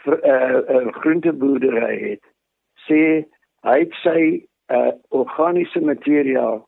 vir 0.03 0.15
'n 0.23 0.29
uh, 0.29 0.59
uh, 0.75 0.93
groenteboerdery 0.99 1.99
het 2.09 2.23
sê 2.87 3.01
hy 3.67 3.77
het 3.83 3.93
sy 4.03 4.21
uh, 4.71 4.91
organiese 5.09 5.79
materiaal 5.79 6.63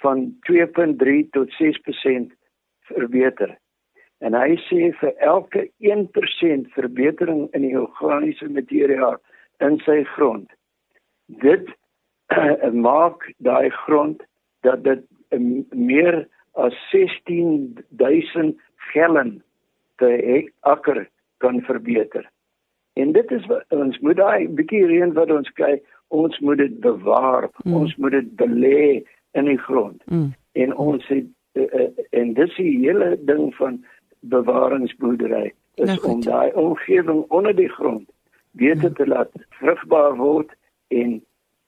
van 0.00 0.38
2.3 0.50 1.28
tot 1.30 1.48
6% 1.60 2.32
verbeter. 2.80 3.58
En 4.18 4.34
hy 4.34 4.56
sê 4.66 4.88
vir 5.00 5.12
elke 5.22 5.68
1% 5.84 6.70
verbetering 6.74 7.46
in 7.54 7.66
die 7.66 7.76
organiese 7.78 8.48
materiaal 8.50 9.18
in 9.64 9.78
sy 9.86 10.00
grond. 10.14 10.48
Dit 11.44 11.70
uh, 12.34 12.70
maak 12.88 13.28
daai 13.46 13.70
grond 13.84 14.22
dat 14.66 14.82
dit 14.84 15.04
uh, 15.34 15.42
meer 15.70 16.24
as 16.58 16.74
16000 16.90 18.58
gallon 18.90 19.38
per 20.02 20.50
akker 20.60 21.06
kan 21.38 21.62
verbeter. 21.62 22.26
En 22.98 23.12
dit 23.12 23.30
is 23.30 23.46
wat 23.46 23.64
ons 23.74 23.98
moet 24.02 24.18
daai 24.18 24.48
bietjie 24.58 24.86
reën 24.86 25.14
wat 25.14 25.30
ons 25.30 25.50
kry, 25.54 25.76
ons 26.08 26.38
moet 26.42 26.58
dit 26.58 26.80
bewaar. 26.82 27.46
Mm. 27.62 27.74
Ons 27.82 27.94
moet 27.96 28.16
dit 28.16 28.30
belê 28.40 29.04
in 29.38 29.46
die 29.46 29.58
grond. 29.58 30.02
Mm. 30.10 30.32
En 30.58 30.74
ons 30.74 31.06
het 31.06 31.26
uh, 31.54 31.86
en 32.10 32.34
dis 32.34 32.56
die 32.58 32.74
hele 32.82 33.14
ding 33.30 33.52
van 33.54 33.78
bewaringsboerdery 34.20 35.52
is 35.74 35.88
nou 35.88 36.12
om 36.12 36.20
daai 36.20 36.52
omgewing 36.52 37.24
onder 37.28 37.56
die 37.56 37.68
grond 37.68 38.08
beter 38.50 38.92
te 38.92 39.06
laat 39.06 39.30
vrugbaar 39.60 40.16
word 40.16 40.54
en 40.88 41.18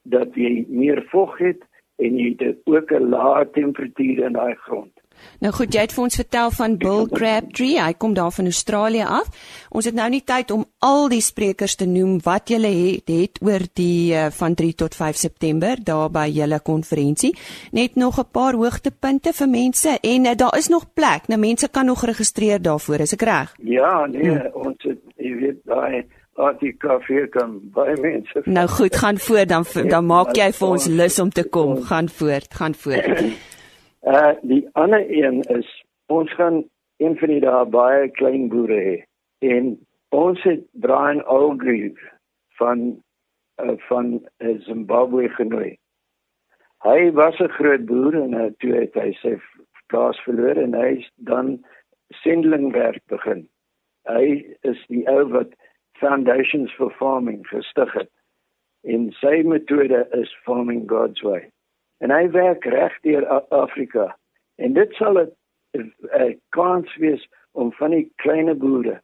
dat 0.03 0.35
jy 0.35 0.65
meer 0.69 1.05
vog 1.11 1.37
het 1.39 1.63
en 2.01 2.17
jy 2.17 2.35
het 2.39 2.57
ook 2.65 2.91
'n 2.93 3.09
lae 3.13 3.51
temperatuur 3.51 4.25
in 4.25 4.33
daai 4.33 4.55
grond. 4.55 4.93
Nou 5.41 5.53
goed, 5.57 5.75
jy 5.75 5.81
het 5.87 5.93
vir 5.97 6.03
ons 6.05 6.19
vertel 6.21 6.51
van 6.51 6.77
Bill 6.81 7.07
Crabtree. 7.09 7.81
Hy 7.81 7.95
kom 7.97 8.15
daar 8.15 8.33
van 8.35 8.51
Australië 8.51 9.07
af. 9.09 9.31
Ons 9.71 9.89
het 9.89 9.97
nou 9.97 10.09
nie 10.13 10.23
tyd 10.27 10.51
om 10.51 10.67
al 10.85 11.09
die 11.09 11.23
sprekers 11.25 11.79
te 11.81 11.87
noem 11.89 12.19
wat 12.25 12.53
julle 12.53 12.69
het, 12.69 13.09
het 13.09 13.41
oor 13.41 13.65
die 13.79 14.13
uh, 14.13 14.29
van 14.37 14.55
3 14.55 14.75
tot 14.85 14.95
5 14.95 15.17
September 15.17 15.81
daar 15.85 16.11
by 16.13 16.27
julle 16.29 16.61
konferensie. 16.61 17.35
Net 17.73 17.97
nog 17.97 18.19
'n 18.19 18.29
paar 18.33 18.55
hoogtepunte 18.55 19.33
vir 19.33 19.49
mense 19.49 19.99
en 20.01 20.25
uh, 20.27 20.35
daar 20.37 20.59
is 20.59 20.69
nog 20.69 20.93
plek. 20.95 21.29
Nou 21.29 21.41
mense 21.41 21.69
kan 21.69 21.87
nog 21.87 22.05
registreer 22.05 22.63
daarvoor, 22.63 23.01
is 23.01 23.13
ek 23.13 23.23
reg? 23.23 23.55
Ja, 23.63 24.07
nee, 24.07 24.31
hmm. 24.31 24.51
ons 24.53 24.83
het 24.83 24.99
jy 25.17 25.35
weet 25.37 25.61
daai 25.65 26.05
Artie 26.41 26.73
koffie 26.81 27.27
kan 27.29 27.59
baie 27.75 27.97
mense. 28.01 28.43
Nou 28.45 28.67
goed, 28.69 28.97
gaan 28.97 29.19
voort 29.19 29.49
dan 29.49 29.65
dan 29.89 30.07
maak 30.07 30.37
jy 30.37 30.53
vir 30.53 30.69
ons 30.69 30.87
lus 30.87 31.19
om 31.19 31.31
te 31.31 31.45
kom. 31.45 31.83
Gaan 31.91 32.09
voort, 32.09 32.55
gaan 32.55 32.75
voort. 32.75 33.25
Uh 34.03 34.33
die 34.43 34.69
ander 34.73 35.05
een 35.11 35.43
is 35.43 35.85
ons 36.07 36.33
gaan 36.35 36.65
een 36.97 37.19
van 37.19 37.29
die 37.29 37.41
dae 37.41 37.65
baie 37.69 38.09
klein 38.17 38.49
boere 38.49 38.79
hê 38.81 38.97
en 39.55 39.75
ons 40.17 40.41
het 40.43 40.63
Brian 40.73 41.21
Ogilvie 41.25 41.93
van 42.61 43.03
uh, 43.63 43.77
van 43.89 44.09
uh, 44.39 44.57
Zimbabwe 44.65 45.29
genooi. 45.29 45.77
Hy 46.85 47.13
was 47.13 47.39
'n 47.41 47.53
groot 47.59 47.85
boer 47.85 48.15
en 48.23 48.33
uh, 48.33 48.49
toe 48.59 48.73
het 48.73 48.95
hy 48.95 49.13
sy 49.21 49.37
plaas 49.93 50.21
verloor 50.25 50.57
en 50.57 50.75
hy 50.75 51.05
dan 51.17 51.65
sendelingwerk 52.25 53.05
begin. 53.07 53.49
Hy 54.09 54.57
is 54.61 54.81
die 54.89 55.05
ou 55.09 55.29
wat 55.29 55.53
Foundations 56.01 56.73
for 56.73 56.91
Farming 56.91 57.47
gestig 57.47 57.93
het. 57.93 58.11
En 58.83 59.13
sy 59.13 59.43
metode 59.45 60.09
is 60.17 60.37
farming 60.45 60.89
God's 60.89 61.21
way 61.21 61.51
en 62.01 62.11
hy 62.11 62.31
werk 62.31 62.65
reg 62.65 62.97
deur 63.05 63.27
Afrika. 63.51 64.17
En 64.57 64.73
dit 64.73 64.93
sal 64.99 65.21
'n 65.21 66.41
kans 66.57 66.97
wees 66.97 67.29
om 67.53 67.73
van 67.73 67.91
die 67.91 68.13
klein 68.17 68.59
boere 68.59 69.01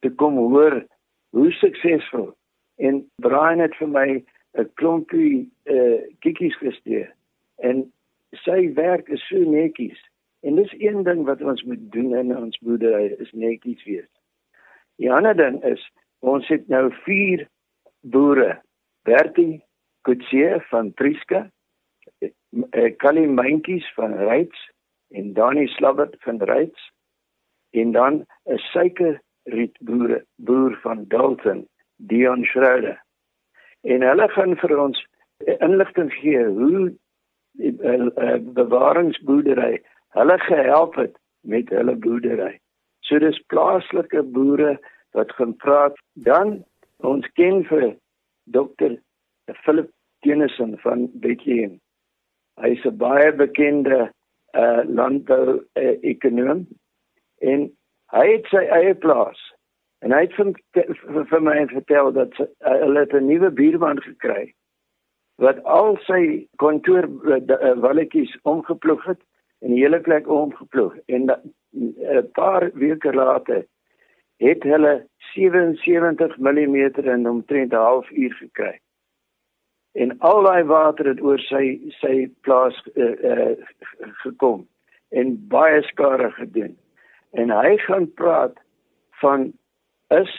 te 0.00 0.10
kom 0.10 0.36
hoor 0.36 0.82
hoe 1.30 1.50
suksesvol 1.50 2.32
en 2.76 3.10
Brian 3.16 3.58
het 3.58 3.74
vir 3.76 3.88
my 3.88 4.24
'n 4.58 4.70
klompie 4.74 5.50
eh 5.64 5.74
uh, 5.74 6.00
kikkies 6.18 6.56
gestuur. 6.56 7.12
En 7.58 7.92
sy 8.30 8.72
werk 8.74 9.08
is 9.08 9.26
so 9.28 9.38
netjies. 9.38 10.00
En 10.42 10.54
dis 10.54 10.74
een 10.78 11.02
ding 11.02 11.24
wat 11.24 11.42
ons 11.42 11.62
moet 11.62 11.92
doen 11.92 12.14
in 12.14 12.36
ons 12.36 12.58
boerdery 12.58 13.14
is 13.18 13.32
netjies 13.32 13.84
wees. 13.84 14.10
Die 14.96 15.12
ander 15.12 15.36
ding 15.36 15.62
is 15.64 15.92
ons 16.18 16.48
het 16.48 16.68
nou 16.68 16.92
4 17.04 17.48
boere. 18.00 18.60
Bertie 19.02 19.62
Kutsie 20.02 20.60
van 20.70 20.92
Prieska, 20.92 21.50
Kali 22.96 23.24
eh, 23.24 23.28
Mentjies 23.28 23.86
van 23.94 24.14
Ryds 24.18 24.70
en 25.08 25.32
Dani 25.32 25.66
Slabbert 25.66 26.16
van 26.20 26.42
Ryds 26.42 26.90
en 27.70 27.92
dan 27.92 28.24
'n 28.44 28.58
suikerrietboer 28.58 30.24
boer 30.36 30.78
van 30.82 31.04
Dalton, 31.08 31.68
Dion 31.96 32.44
Schroeder. 32.44 33.02
En 33.80 34.02
hulle 34.02 34.28
gaan 34.28 34.56
vir 34.56 34.78
ons 34.78 35.06
inligting 35.44 36.12
gee 36.12 36.44
hoe 36.44 36.94
uh, 37.58 38.06
uh, 38.16 38.38
bewaringsboerdery 38.54 39.82
hulle 40.08 40.38
gehelp 40.38 40.94
het 40.94 41.16
met 41.40 41.68
hulle 41.68 41.96
boerdery. 41.96 42.58
So 43.00 43.18
dis 43.18 43.42
plaaslike 43.46 44.22
boere 44.22 44.78
wat 45.16 45.32
gaan 45.32 45.56
praat. 45.56 45.96
Dan 46.12 46.64
ons 46.96 47.26
ken 47.38 47.64
vir 47.64 47.96
Dr. 48.44 48.96
Philip 49.64 49.90
Tennyson 50.20 50.76
van 50.84 51.08
Bethlehem. 51.12 51.80
Hy's 52.60 52.84
'n 52.84 52.96
baie 52.96 53.32
bekende 53.32 54.10
uh 54.52 54.82
landbou 54.84 55.62
uh, 55.80 55.96
ekonom 56.02 56.66
en 57.40 57.70
hy 58.12 58.26
het 58.28 58.46
sy 58.52 58.64
eie 58.68 58.94
plaas. 58.94 59.40
En 60.04 60.12
hy 60.12 60.20
het 60.26 60.34
vir, 60.36 60.52
vir, 60.74 61.24
vir 61.30 61.40
my 61.40 61.56
vertel 61.70 62.12
dat 62.12 62.38
uh, 62.40 62.46
hulle 62.84 63.06
'n 63.06 63.26
nuwe 63.26 63.50
buurman 63.50 64.02
gekry 64.02 64.52
wat 65.40 65.62
al 65.64 65.96
sy 66.06 66.46
kantoor 66.60 67.08
uh, 67.08 67.40
uh, 67.40 67.74
walletjies 67.80 68.36
omgeploeg 68.42 69.04
het 69.04 69.22
en 69.62 69.72
die 69.72 69.82
hele 69.82 70.00
plek 70.00 70.28
omgeploeg. 70.28 70.96
En 71.06 71.24
'n 71.24 71.40
uh, 71.72 72.22
paar 72.32 72.70
weke 72.74 73.12
later 73.12 73.64
het 74.36 74.62
hulle 74.62 75.06
77 75.32 76.38
mm 76.38 76.76
in 77.14 77.28
omtrent 77.28 77.72
'n 77.72 77.76
halfuur 77.76 78.34
gekry 78.34 78.80
en 79.92 80.18
al 80.18 80.42
daai 80.42 80.64
water 80.64 81.08
het 81.08 81.20
oor 81.20 81.40
sy 81.48 81.78
sy 82.00 82.28
plaas 82.46 82.76
uh, 82.94 83.12
uh, 83.32 83.56
gekom 84.24 84.64
en 85.12 85.34
baie 85.52 85.82
skade 85.82 86.30
gedoen. 86.38 86.72
En 87.36 87.52
hy 87.52 87.76
gaan 87.84 88.08
praat 88.20 88.56
van 89.20 89.52
is 90.08 90.32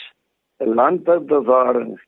'n 0.59 0.73
landboubewaring 0.73 1.99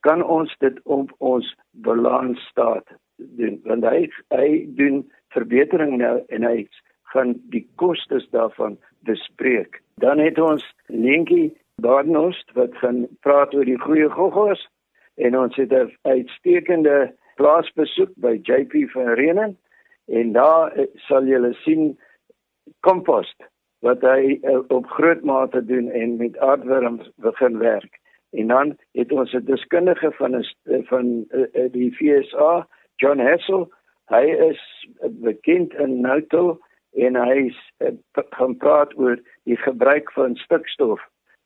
kan 0.00 0.22
ons 0.22 0.54
dit 0.58 0.78
op 0.84 1.12
ons 1.18 1.54
balans 1.70 2.40
staat 2.50 2.86
doen 3.16 3.60
want 3.64 3.84
hy 3.84 4.10
hy 4.34 4.66
doen 4.78 5.02
verbetering 5.34 5.96
nou 5.98 6.16
en 6.28 6.42
hy 6.42 6.68
gaan 7.12 7.34
die 7.54 7.66
kostes 7.76 8.28
daarvan 8.30 8.78
bespreek. 9.06 9.82
Dan 9.94 10.18
het 10.18 10.38
ons 10.38 10.64
Lentjie 10.86 11.52
Badenhorst 11.82 12.52
wat 12.52 12.76
gaan 12.76 13.06
praat 13.20 13.54
oor 13.54 13.64
die 13.64 13.80
goeie 13.80 14.08
goggos 14.08 14.68
en 15.24 15.38
ons 15.38 15.56
het 15.56 15.72
'n 15.72 15.92
uitstekende 16.02 17.14
plaasbesoek 17.34 18.12
by 18.24 18.38
JP 18.42 18.90
van 18.90 19.08
Renen 19.20 19.58
en 20.06 20.32
daar 20.32 20.72
eh, 20.72 20.86
sal 20.94 21.24
julle 21.24 21.52
sien 21.64 21.98
kompost 22.80 23.38
wat 23.82 24.02
hy 24.06 24.38
uh, 24.42 24.60
op 24.68 24.86
groot 24.86 25.24
mate 25.26 25.64
doen 25.66 25.90
en 25.90 26.16
met 26.16 26.38
aardwurms 26.38 27.10
begin 27.16 27.58
werk. 27.58 27.98
En 28.30 28.46
dan 28.46 28.76
het 28.92 29.12
ons 29.12 29.32
'n 29.32 29.44
deskundige 29.44 30.12
van 30.12 30.36
'n 30.36 30.84
van 30.90 31.24
uh, 31.30 31.70
die 31.70 31.90
FSA, 31.92 32.66
John 32.96 33.18
Hessel. 33.18 33.72
Hy 34.06 34.24
is 34.50 34.88
bekend 35.02 35.74
in 35.74 36.00
Noutel 36.00 36.60
en 36.92 37.16
hy 37.16 37.54
gaan 38.12 38.56
praat 38.56 38.98
oor 38.98 39.18
die 39.44 39.56
gebruik 39.56 40.12
van 40.12 40.36
stikstof 40.36 41.00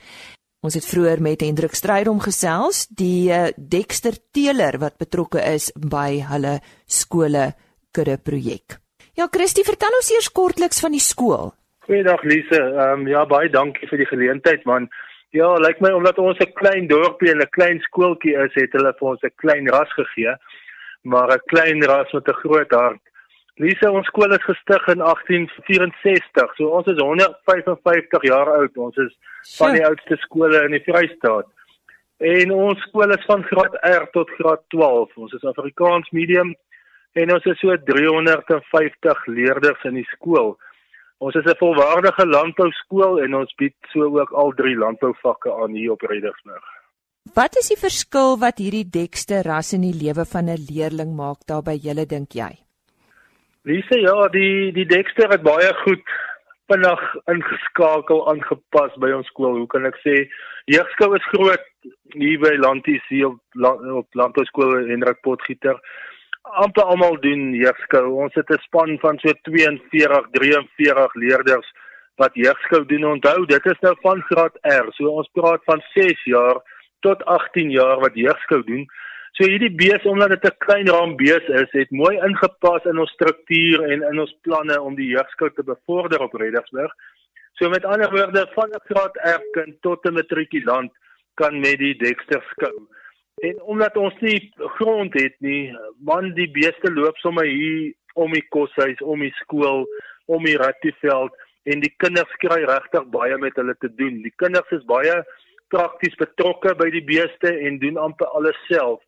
Ons 0.66 0.74
het 0.74 0.88
vroeër 0.88 1.22
met 1.22 1.44
Hendrik 1.46 1.78
Strydom 1.78 2.18
gesels, 2.24 2.88
die 2.90 3.30
eh, 3.30 3.52
Dexter 3.54 4.18
Teeler 4.34 4.80
wat 4.82 4.98
betrokke 4.98 5.38
is 5.46 5.68
by 5.78 6.24
hulle 6.26 6.56
skole 6.90 7.52
kudde 7.94 8.18
projek. 8.18 8.80
Ja, 9.14 9.28
Christie, 9.30 9.62
vertel 9.64 9.94
ons 9.94 10.10
eers 10.10 10.32
kortliks 10.34 10.82
van 10.82 10.96
die 10.96 11.00
skool. 11.00 11.52
Goeiedag 11.86 12.22
Lise. 12.22 12.58
Ehm 12.58 13.00
um, 13.00 13.02
ja, 13.06 13.20
baie 13.30 13.46
dankie 13.46 13.86
vir 13.86 14.00
die 14.00 14.08
geleentheid 14.10 14.64
man. 14.66 14.88
Ja, 15.30 15.52
lyk 15.62 15.78
my 15.84 15.92
omdat 15.94 16.16
ons 16.18 16.40
'n 16.42 16.52
klein 16.58 16.88
dorpie 16.90 17.30
en 17.30 17.38
'n 17.38 17.54
klein 17.56 17.78
skooltjie 17.80 18.34
is, 18.44 18.54
het 18.54 18.72
hulle 18.72 18.92
vir 18.98 19.08
ons 19.08 19.22
'n 19.22 19.30
klein 19.42 19.68
ras 19.70 19.92
gegee, 19.94 20.34
maar 21.04 21.30
'n 21.30 21.46
klein 21.46 21.84
ras 21.86 22.12
met 22.12 22.28
'n 22.28 22.40
groot 22.42 22.70
hart. 22.70 23.02
Lise, 23.56 23.90
ons 23.90 24.06
skool 24.06 24.32
is 24.32 24.42
gestig 24.42 24.88
in 24.88 25.00
1864. 25.00 26.56
So 26.56 26.68
ons 26.68 26.86
is 26.86 26.98
155 26.98 28.22
jaar 28.22 28.50
oud. 28.58 28.76
Ons 28.76 28.96
is 28.96 29.14
van 29.58 29.72
die 29.72 29.86
oudste 29.86 30.16
skole 30.16 30.64
in 30.64 30.72
die 30.72 30.82
Vrystaat. 30.82 31.46
En 32.18 32.50
ons 32.50 32.80
skool 32.80 33.10
is 33.10 33.24
van 33.26 33.44
graad 33.44 33.74
R 33.82 34.10
tot 34.10 34.30
graad 34.30 34.62
12. 34.68 35.16
Ons 35.16 35.32
is 35.32 35.44
Afrikaans 35.44 36.10
medium 36.10 36.54
en 37.12 37.32
ons 37.32 37.44
is 37.44 37.58
so 37.58 37.76
350 37.76 39.26
leerders 39.26 39.84
in 39.84 39.94
die 39.94 40.08
skool. 40.10 40.58
Ons 41.18 41.34
is 41.34 41.46
'n 41.48 41.56
volwaardige 41.58 42.26
landbouskool 42.26 43.22
en 43.24 43.34
ons 43.34 43.54
bied 43.54 43.74
so 43.92 44.18
ook 44.20 44.32
al 44.32 44.52
drie 44.54 44.76
landbouvakke 44.76 45.52
aan 45.62 45.72
hier 45.72 45.92
op 45.92 46.02
Reidersburg. 46.02 46.64
Wat 47.34 47.56
is 47.56 47.68
die 47.68 47.80
verskil 47.80 48.36
wat 48.38 48.58
hierdie 48.58 48.88
Dexter 48.90 49.42
ras 49.42 49.72
in 49.72 49.80
die 49.80 49.96
lewe 50.04 50.24
van 50.24 50.48
'n 50.50 50.66
leerling 50.70 51.16
maak 51.16 51.40
daar 51.46 51.62
by 51.62 51.76
julle 51.86 52.06
dink 52.06 52.32
jy? 52.32 52.52
Lise, 53.64 53.98
ja, 54.00 54.28
die 54.28 54.72
die 54.72 54.86
Dexter 54.86 55.28
het 55.30 55.42
baie 55.42 55.72
goed 55.84 56.04
vinnig 56.70 57.02
ingeskakel 57.26 58.28
aangepas 58.30 58.94
by 58.98 59.10
ons 59.16 59.26
skool. 59.26 59.56
Hoe 59.56 59.66
kan 59.66 59.86
ek 59.86 59.98
sê? 60.04 60.28
Jeugskou 60.66 61.14
is 61.16 61.30
groot 61.32 61.66
hier 62.14 62.38
by 62.38 62.56
Lanties 62.58 63.02
hier 63.08 63.28
op, 63.28 63.40
op 64.02 64.08
Landbouskool 64.14 64.88
Hendrik 64.88 65.20
Potgieter 65.22 65.80
amper 66.54 66.82
almal 66.82 67.18
doen 67.20 67.52
jeugskou. 67.54 68.06
Ons 68.24 68.34
het 68.34 68.50
'n 68.50 68.62
span 68.66 68.98
van 68.98 69.18
so 69.18 69.32
42, 69.42 70.26
43 70.32 71.14
leerders 71.14 71.72
wat 72.16 72.34
jeugskou 72.34 72.84
doen. 72.86 73.04
Onthou, 73.04 73.46
dit 73.46 73.66
is 73.66 73.80
nou 73.80 73.94
van 74.00 74.22
graad 74.22 74.54
R. 74.62 74.86
So 74.90 75.08
ons 75.08 75.28
praat 75.32 75.60
van 75.64 75.82
6 75.94 76.24
jaar 76.24 76.56
tot 77.00 77.24
18 77.24 77.70
jaar 77.70 77.98
wat 78.00 78.14
jeugskou 78.14 78.62
doen. 78.64 78.86
So 79.32 79.44
hierdie 79.44 79.74
bees 79.74 80.04
omdat 80.04 80.30
dit 80.30 80.44
'n 80.44 80.56
klein 80.58 80.88
raam 80.88 81.16
bees 81.16 81.46
is, 81.48 81.70
het 81.70 81.90
mooi 81.90 82.16
ingepas 82.16 82.84
in 82.84 82.98
ons 82.98 83.10
struktuur 83.10 83.82
en 83.92 84.02
in 84.02 84.20
ons 84.20 84.38
planne 84.42 84.80
om 84.80 84.94
die 84.94 85.08
jeugskou 85.08 85.50
te 85.50 85.62
bevorder 85.62 86.20
op 86.20 86.34
Reddersburg. 86.34 86.92
So 87.52 87.68
met 87.68 87.84
ander 87.84 88.10
woorde, 88.10 88.46
van 88.54 88.70
graad 88.88 89.16
R 89.16 89.42
kind 89.52 89.82
tot 89.82 90.04
'n 90.04 90.12
matrikulant 90.12 90.92
kan 91.34 91.60
met 91.60 91.78
die 91.78 91.96
Dexter 91.96 92.42
skou. 92.50 92.88
En 93.44 93.62
omdat 93.62 93.96
ons 93.96 94.14
nie 94.24 94.52
grond 94.56 95.12
het 95.20 95.34
nie, 95.44 95.68
man 96.00 96.30
die 96.38 96.48
beeste 96.50 96.92
loop 96.92 97.18
sommer 97.20 97.44
hier 97.44 97.92
om 98.14 98.32
die 98.32 98.44
koshuis, 98.48 99.00
om 99.04 99.20
die 99.20 99.34
skool, 99.42 99.84
om 100.24 100.46
die 100.48 100.56
rattieveld 100.56 101.34
en 101.68 101.82
die 101.82 101.92
kinders 102.00 102.32
kry 102.40 102.62
regtig 102.64 103.04
baie 103.12 103.36
met 103.42 103.58
hulle 103.60 103.74
te 103.82 103.90
doen. 103.98 104.22
Die 104.24 104.32
kinders 104.40 104.72
is 104.72 104.86
baie 104.88 105.18
prakties 105.74 106.16
betrokke 106.16 106.72
by 106.80 106.88
die 106.94 107.04
beeste 107.04 107.52
en 107.68 107.76
doen 107.82 108.00
amper 108.00 108.30
alles 108.38 108.56
self. 108.70 109.02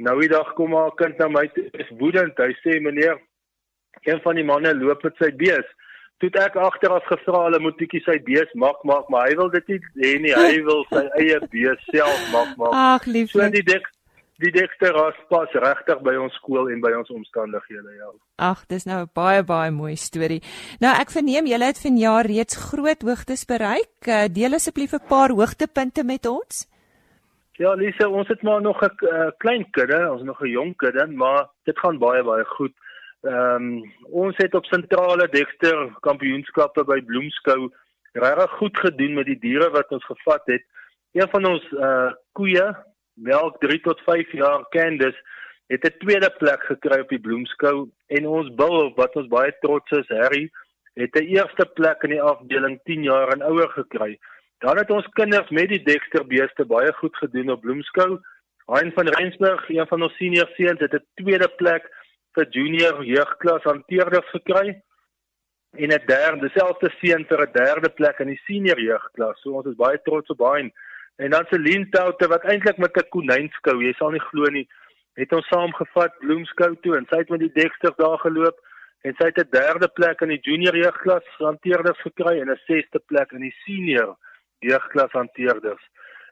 Nou 0.00 0.14
die 0.22 0.32
dag 0.32 0.54
kom 0.56 0.70
maar 0.70 0.92
'n 0.92 0.96
kind 0.96 1.18
na 1.18 1.28
my 1.28 1.46
toe, 1.48 1.68
is 1.72 1.90
woedend. 1.98 2.38
Hy 2.38 2.52
sê 2.64 2.80
meneer, 2.80 3.20
een 4.04 4.20
van 4.20 4.34
die 4.36 4.44
manne 4.44 4.74
loop 4.74 5.02
met 5.02 5.16
sy 5.18 5.30
beeste 5.36 5.74
Toe 6.18 6.30
ek 6.40 6.54
agteraf 6.56 7.04
gevra 7.10 7.42
hulle 7.44 7.58
moet 7.60 7.76
bietjie 7.76 8.00
sy 8.06 8.16
bees 8.24 8.52
maak 8.54 8.80
maak, 8.88 9.10
maar 9.12 9.28
hy 9.28 9.34
wil 9.36 9.50
dit 9.52 9.68
nie 9.68 9.80
hê 10.00 10.14
nie. 10.24 10.32
Hy 10.32 10.62
wil 10.68 10.86
sy 10.92 11.04
eie 11.20 11.40
bees 11.52 11.82
self 11.90 12.22
maak 12.32 12.56
maak. 12.56 12.72
Ag, 12.72 13.06
lief. 13.06 13.34
So 13.34 13.48
die 13.52 13.64
dek 13.66 13.84
die 14.40 14.52
dekste 14.52 14.90
ras 14.92 15.16
pas 15.30 15.52
regtig 15.56 16.00
by 16.04 16.12
ons 16.20 16.34
skool 16.36 16.68
en 16.68 16.82
by 16.84 16.90
ons 16.98 17.08
omstandighede, 17.12 17.94
ja. 17.96 18.08
Ag, 18.44 18.66
dis 18.68 18.84
nou 18.84 19.02
'n 19.04 19.10
baie 19.16 19.42
baie 19.42 19.70
mooi 19.70 19.96
storie. 19.96 20.42
Nou 20.80 20.92
ek 20.92 21.10
verneem 21.10 21.46
julle 21.48 21.68
het 21.72 21.80
vanjaar 21.80 22.26
reeds 22.26 22.56
groot 22.68 23.02
hoogtes 23.02 23.44
bereik. 23.44 23.96
Eh, 24.04 24.28
deel 24.28 24.54
asseblief 24.54 24.92
'n 24.92 25.08
paar 25.08 25.30
hoogtepunte 25.30 26.04
met 26.04 26.26
ons. 26.26 26.66
Ja, 27.56 27.72
Lise, 27.72 28.08
ons 28.08 28.28
het 28.28 28.42
maar 28.42 28.60
nog 28.60 28.82
'n 28.82 28.92
uh, 29.00 29.30
klein 29.38 29.70
kudde, 29.70 30.12
ons 30.12 30.22
nog 30.22 30.40
'n 30.40 30.48
jong 30.48 30.76
kudde, 30.76 31.06
maar 31.06 31.48
dit 31.64 31.78
gaan 31.78 31.98
baie 31.98 32.22
baie 32.22 32.44
goed. 32.44 32.72
Ehm 33.26 33.64
um, 33.64 33.94
ons 34.22 34.36
het 34.38 34.54
op 34.54 34.64
sentrale 34.70 35.26
Dexter 35.28 35.88
kampioenskappe 36.06 36.84
by 36.86 37.00
Bloemskou 37.08 37.72
regtig 38.12 38.52
goed 38.60 38.78
gedoen 38.78 39.16
met 39.18 39.26
die 39.26 39.38
diere 39.42 39.70
wat 39.74 39.90
ons 39.90 40.04
gevat 40.06 40.46
het. 40.52 40.62
Een 41.18 41.28
van 41.32 41.48
ons 41.48 41.64
uh 41.72 42.12
koeie, 42.38 42.66
melk 43.14 43.58
3 43.64 43.80
tot 43.88 44.02
5 44.06 44.30
jaar 44.38 44.62
Candice, 44.70 45.18
het 45.72 45.84
'n 45.84 45.98
tweede 46.04 46.30
plek 46.38 46.62
gekry 46.70 47.00
op 47.00 47.08
die 47.08 47.20
Bloemskou 47.26 47.90
en 48.06 48.26
ons 48.26 48.54
bil 48.54 48.94
wat 48.94 49.16
ons 49.16 49.28
baie 49.28 49.52
trots 49.60 49.90
is, 49.90 50.08
Harry, 50.08 50.50
het 50.94 51.16
'n 51.16 51.26
eerste 51.26 51.66
plek 51.74 52.02
in 52.02 52.10
die 52.10 52.22
afdeling 52.22 52.80
10 52.84 53.02
jaar 53.02 53.28
en 53.32 53.42
ouer 53.42 53.68
gekry. 53.68 54.18
Dan 54.58 54.76
het 54.76 54.90
ons 54.90 55.06
kinders 55.18 55.50
met 55.50 55.68
die 55.68 55.82
Dexter 55.82 56.26
beeste 56.26 56.64
baie 56.64 56.92
goed 56.92 57.16
gedoen 57.16 57.50
op 57.50 57.60
Bloemskou. 57.60 58.20
Hein 58.66 58.92
van 58.92 59.08
Rensburg, 59.08 59.68
een 59.68 59.86
van 59.86 60.02
ons 60.02 60.16
senior 60.16 60.50
seuns, 60.54 60.80
het 60.80 60.92
'n 60.92 61.06
tweede 61.14 61.48
plek 61.48 61.95
vir 62.36 62.50
junior 62.52 63.04
jeugklas 63.04 63.64
hanteerders 63.64 64.28
gekry 64.34 64.76
en 65.76 65.92
'n 65.92 66.06
derde 66.06 66.48
selfde 66.54 66.90
seun 67.00 67.24
vir 67.24 67.40
'n 67.46 67.52
derde 67.52 67.88
plek 67.88 68.20
in 68.20 68.28
die 68.28 68.42
senior 68.46 68.80
jeugklas. 68.80 69.40
So 69.40 69.52
ons 69.52 69.66
is 69.66 69.82
baie 69.84 69.98
trots 70.04 70.30
op 70.30 70.40
hy. 70.40 70.70
En 71.16 71.30
dan 71.30 71.44
se 71.48 71.58
Lientoute 71.58 72.28
wat 72.28 72.44
eintlik 72.44 72.78
met 72.78 72.96
'n 72.96 73.08
konynskou, 73.08 73.82
jy 73.82 73.92
sal 73.94 74.10
nie 74.10 74.26
glo 74.30 74.44
nie, 74.50 74.68
het 75.16 75.32
ons 75.32 75.48
saamgevat 75.48 76.18
Bloemskou 76.18 76.76
toe 76.82 76.96
en 76.96 77.06
sy 77.08 77.16
het 77.16 77.30
met 77.30 77.40
die 77.40 77.52
Dexter 77.52 77.92
daar 77.96 78.18
geloop 78.18 78.56
en 79.02 79.14
sy 79.18 79.24
het 79.24 79.38
'n 79.38 79.50
derde 79.50 79.88
plek 79.88 80.20
in 80.20 80.28
die 80.28 80.42
junior 80.42 80.76
jeugklas 80.76 81.26
hanteerders 81.38 82.00
gekry 82.00 82.40
en 82.40 82.50
'n 82.50 82.60
sesde 82.66 82.98
plek 82.98 83.32
in 83.32 83.40
die 83.40 83.56
senior 83.64 84.16
jeugklas 84.60 85.12
hanteerders. 85.12 85.84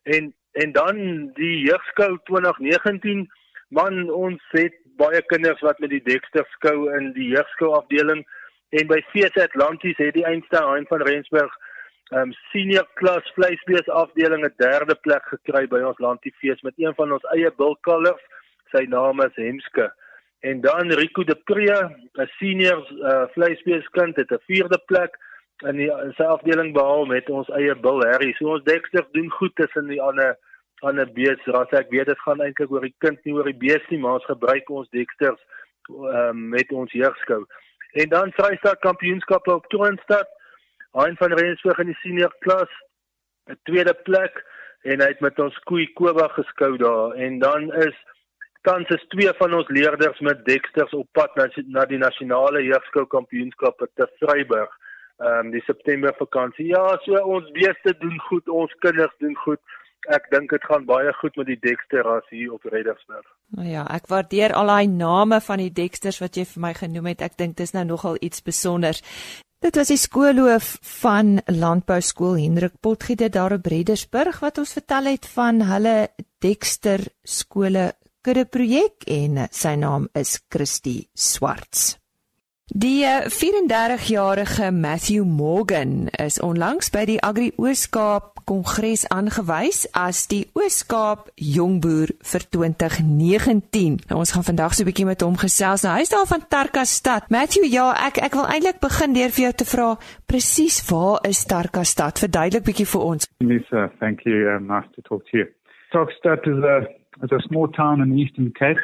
En 0.02 0.34
en 0.52 0.72
dan 0.72 0.96
die 1.34 1.66
jeugskou 1.66 2.18
2019 2.24 3.30
man 3.68 4.10
ons 4.10 4.42
het 4.50 4.74
baie 4.96 5.22
kinders 5.32 5.60
wat 5.60 5.78
met 5.78 5.90
die 5.90 6.02
Dexter 6.02 6.46
skou 6.56 6.88
in 6.98 7.12
die 7.12 7.28
jeugskou 7.34 7.72
afdeling 7.78 8.24
en 8.70 8.86
by 8.90 9.00
FES 9.12 9.36
Atlantis 9.42 9.98
het 10.02 10.14
die 10.14 10.26
Einstein 10.26 10.68
Hein 10.70 10.86
van 10.90 11.02
Rensburg 11.02 11.52
um 12.12 12.32
senior 12.52 12.86
klas 13.00 13.26
vleisbees 13.34 13.88
afdeling 13.88 14.44
'n 14.44 14.54
derde 14.56 14.94
plek 14.94 15.24
gekry 15.32 15.66
by 15.66 15.80
ons 15.80 15.98
landtiefees 15.98 16.62
met 16.62 16.74
een 16.76 16.94
van 16.94 17.12
ons 17.12 17.24
eie 17.34 17.50
bulkalvers. 17.56 18.22
Sy 18.72 18.84
naam 18.88 19.20
is 19.20 19.36
Hemske. 19.36 19.92
En 20.40 20.60
dan 20.60 20.90
Rico 20.92 21.24
de 21.24 21.34
Pre, 21.34 21.78
'n 22.18 22.30
senior 22.38 22.86
uh, 22.90 23.26
vleisbeeskind 23.34 24.16
het 24.16 24.30
'n 24.30 24.42
vierde 24.46 24.78
plek 24.86 25.16
in 25.62 25.76
die 25.76 25.90
sy 26.16 26.22
afdeling 26.22 26.72
behaal 26.72 27.06
met 27.06 27.30
ons 27.30 27.48
eie 27.48 27.74
bil 27.74 28.02
Harry. 28.02 28.32
So 28.32 28.52
ons 28.52 28.64
Dexter 28.64 29.06
doen 29.12 29.30
goed 29.30 29.54
tussen 29.56 29.86
die 29.86 30.02
ander 30.02 30.36
van 30.84 31.00
'n 31.00 31.12
bees 31.18 31.44
ras. 31.54 31.70
Ek 31.80 31.90
weet 31.90 32.06
dit 32.12 32.24
gaan 32.24 32.40
eintlik 32.44 32.70
oor 32.70 32.84
die 32.84 32.96
kind 33.04 33.18
nie 33.24 33.34
oor 33.34 33.48
die 33.48 33.60
bees 33.66 33.84
nie, 33.88 33.98
maar 33.98 34.18
ons 34.18 34.32
gebruik 34.32 34.70
ons 34.70 34.88
deksters 34.96 35.40
um, 35.88 36.48
met 36.48 36.72
ons 36.72 36.92
jeugskou. 36.92 37.42
En 38.02 38.08
dan 38.08 38.32
Vrystaat 38.36 38.78
Kampioenskappe 38.78 39.54
op 39.54 39.68
Kroonstad. 39.68 40.28
Hein 40.92 41.16
van 41.16 41.32
Rensburg 41.32 41.78
in 41.78 41.90
die 41.90 42.00
senior 42.02 42.34
klas, 42.46 42.72
'n 43.50 43.58
tweede 43.68 43.94
plek 44.08 44.44
en 44.82 45.00
hy 45.00 45.06
het 45.06 45.20
met 45.20 45.38
ons 45.38 45.56
koei 45.68 45.86
Koba 45.92 46.28
geskou 46.28 46.76
daar 46.76 47.14
en 47.14 47.38
dan 47.38 47.72
is 47.72 47.96
tans 48.62 48.88
is 48.88 49.04
twee 49.08 49.32
van 49.40 49.54
ons 49.54 49.68
leerders 49.68 50.20
met 50.20 50.44
Dexters 50.44 50.92
op 50.92 51.08
pad 51.12 51.34
na, 51.36 51.48
na 51.66 51.84
die 51.84 51.98
nasionale 51.98 52.62
jeugskou 52.62 53.06
kampioenskappe 53.06 53.88
te 53.94 54.08
Vryburg. 54.20 54.70
Ehm 55.18 55.46
um, 55.46 55.50
die 55.50 55.62
September 55.66 56.14
vakansie. 56.18 56.66
Ja, 56.66 56.98
so 57.02 57.18
ons 57.36 57.50
beeste 57.50 57.94
doen 57.98 58.18
goed, 58.28 58.48
ons 58.48 58.72
kinders 58.78 59.14
doen 59.18 59.36
goed 59.36 59.60
ek 60.12 60.28
dink 60.32 60.50
dit 60.50 60.64
gaan 60.68 60.84
baie 60.88 61.12
goed 61.20 61.36
met 61.40 61.48
die 61.48 61.58
Dexter 61.62 62.06
as 62.16 62.26
hier 62.30 62.52
op 62.52 62.64
Reddersburg. 62.64 63.24
Nou 63.56 63.68
ja, 63.68 63.86
ek 63.94 64.08
waardeer 64.12 64.54
al 64.56 64.70
daai 64.72 64.86
name 64.90 65.40
van 65.40 65.62
die 65.62 65.72
Dexters 65.72 66.20
wat 66.20 66.36
jy 66.36 66.44
vir 66.48 66.62
my 66.66 66.74
genoem 66.76 67.10
het. 67.12 67.24
Ek 67.24 67.38
dink 67.40 67.56
dis 67.56 67.74
nou 67.76 67.84
nogal 67.88 68.20
iets 68.20 68.42
spesiaals. 68.44 69.02
Dit 69.64 69.78
was 69.80 69.88
die 69.88 70.00
skoolhoof 70.00 70.74
van 71.00 71.38
Landbou 71.48 72.00
Skool 72.04 72.36
Hendrik 72.36 72.76
Potgiede 72.84 73.30
daar 73.32 73.56
op 73.56 73.66
Reddersburg 73.66 74.42
wat 74.44 74.60
ons 74.60 74.74
vertel 74.76 75.14
het 75.14 75.28
van 75.32 75.64
hulle 75.64 75.96
Dexter 76.44 77.00
skole 77.24 77.94
kudde 78.24 78.44
projek 78.44 79.08
en 79.08 79.46
sy 79.52 79.74
naam 79.80 80.08
is 80.12 80.36
Christie 80.52 81.08
Swarts. 81.16 81.94
Die 82.72 83.04
34-jarige 83.04 84.72
Matthew 84.72 85.24
Morgan 85.24 86.08
is 86.08 86.40
onlangs 86.40 86.88
by 86.88 87.02
die 87.04 87.18
Agri 87.20 87.50
Ooskaap 87.60 88.40
Kongres 88.48 89.04
aangewys 89.12 89.82
as 89.92 90.22
die 90.32 90.46
Ooskaap 90.56 91.28
Jongboer 91.36 92.14
vir 92.24 92.46
2019. 92.56 93.98
Nou, 94.08 94.22
ons 94.22 94.32
gaan 94.32 94.48
vandag 94.48 94.72
so 94.72 94.80
'n 94.80 94.88
bietjie 94.88 95.04
met 95.04 95.20
hom 95.20 95.36
gesels. 95.36 95.84
Nou, 95.84 95.92
hy 95.92 96.08
is 96.08 96.08
daar 96.08 96.24
van 96.24 96.48
Tarkastad. 96.48 97.28
Matthew, 97.28 97.68
ja, 97.68 97.92
ek 98.06 98.16
ek 98.24 98.32
wil 98.32 98.48
eintlik 98.48 98.80
begin 98.80 99.12
deur 99.12 99.28
vir 99.28 99.44
jou 99.44 99.52
te 99.52 99.68
vra 99.68 99.98
presies 100.24 100.80
waar 100.88 101.20
is 101.28 101.44
Tarkastad? 101.44 102.18
Verduidelik 102.18 102.64
bietjie 102.64 102.88
vir 102.88 103.00
ons. 103.00 103.28
Lisa, 103.40 103.92
thank 104.00 104.24
you. 104.24 104.48
Um, 104.48 104.66
nice 104.68 104.88
to 104.94 105.02
talk 105.02 105.20
to 105.28 105.36
you. 105.36 105.46
Tarkastad 105.92 106.48
is 106.48 106.64
a 106.64 106.88
is 107.24 107.30
a 107.30 107.40
small 107.40 107.68
town 107.68 108.00
in 108.00 108.08
the 108.08 108.22
Eastern 108.22 108.52
Cape 108.52 108.80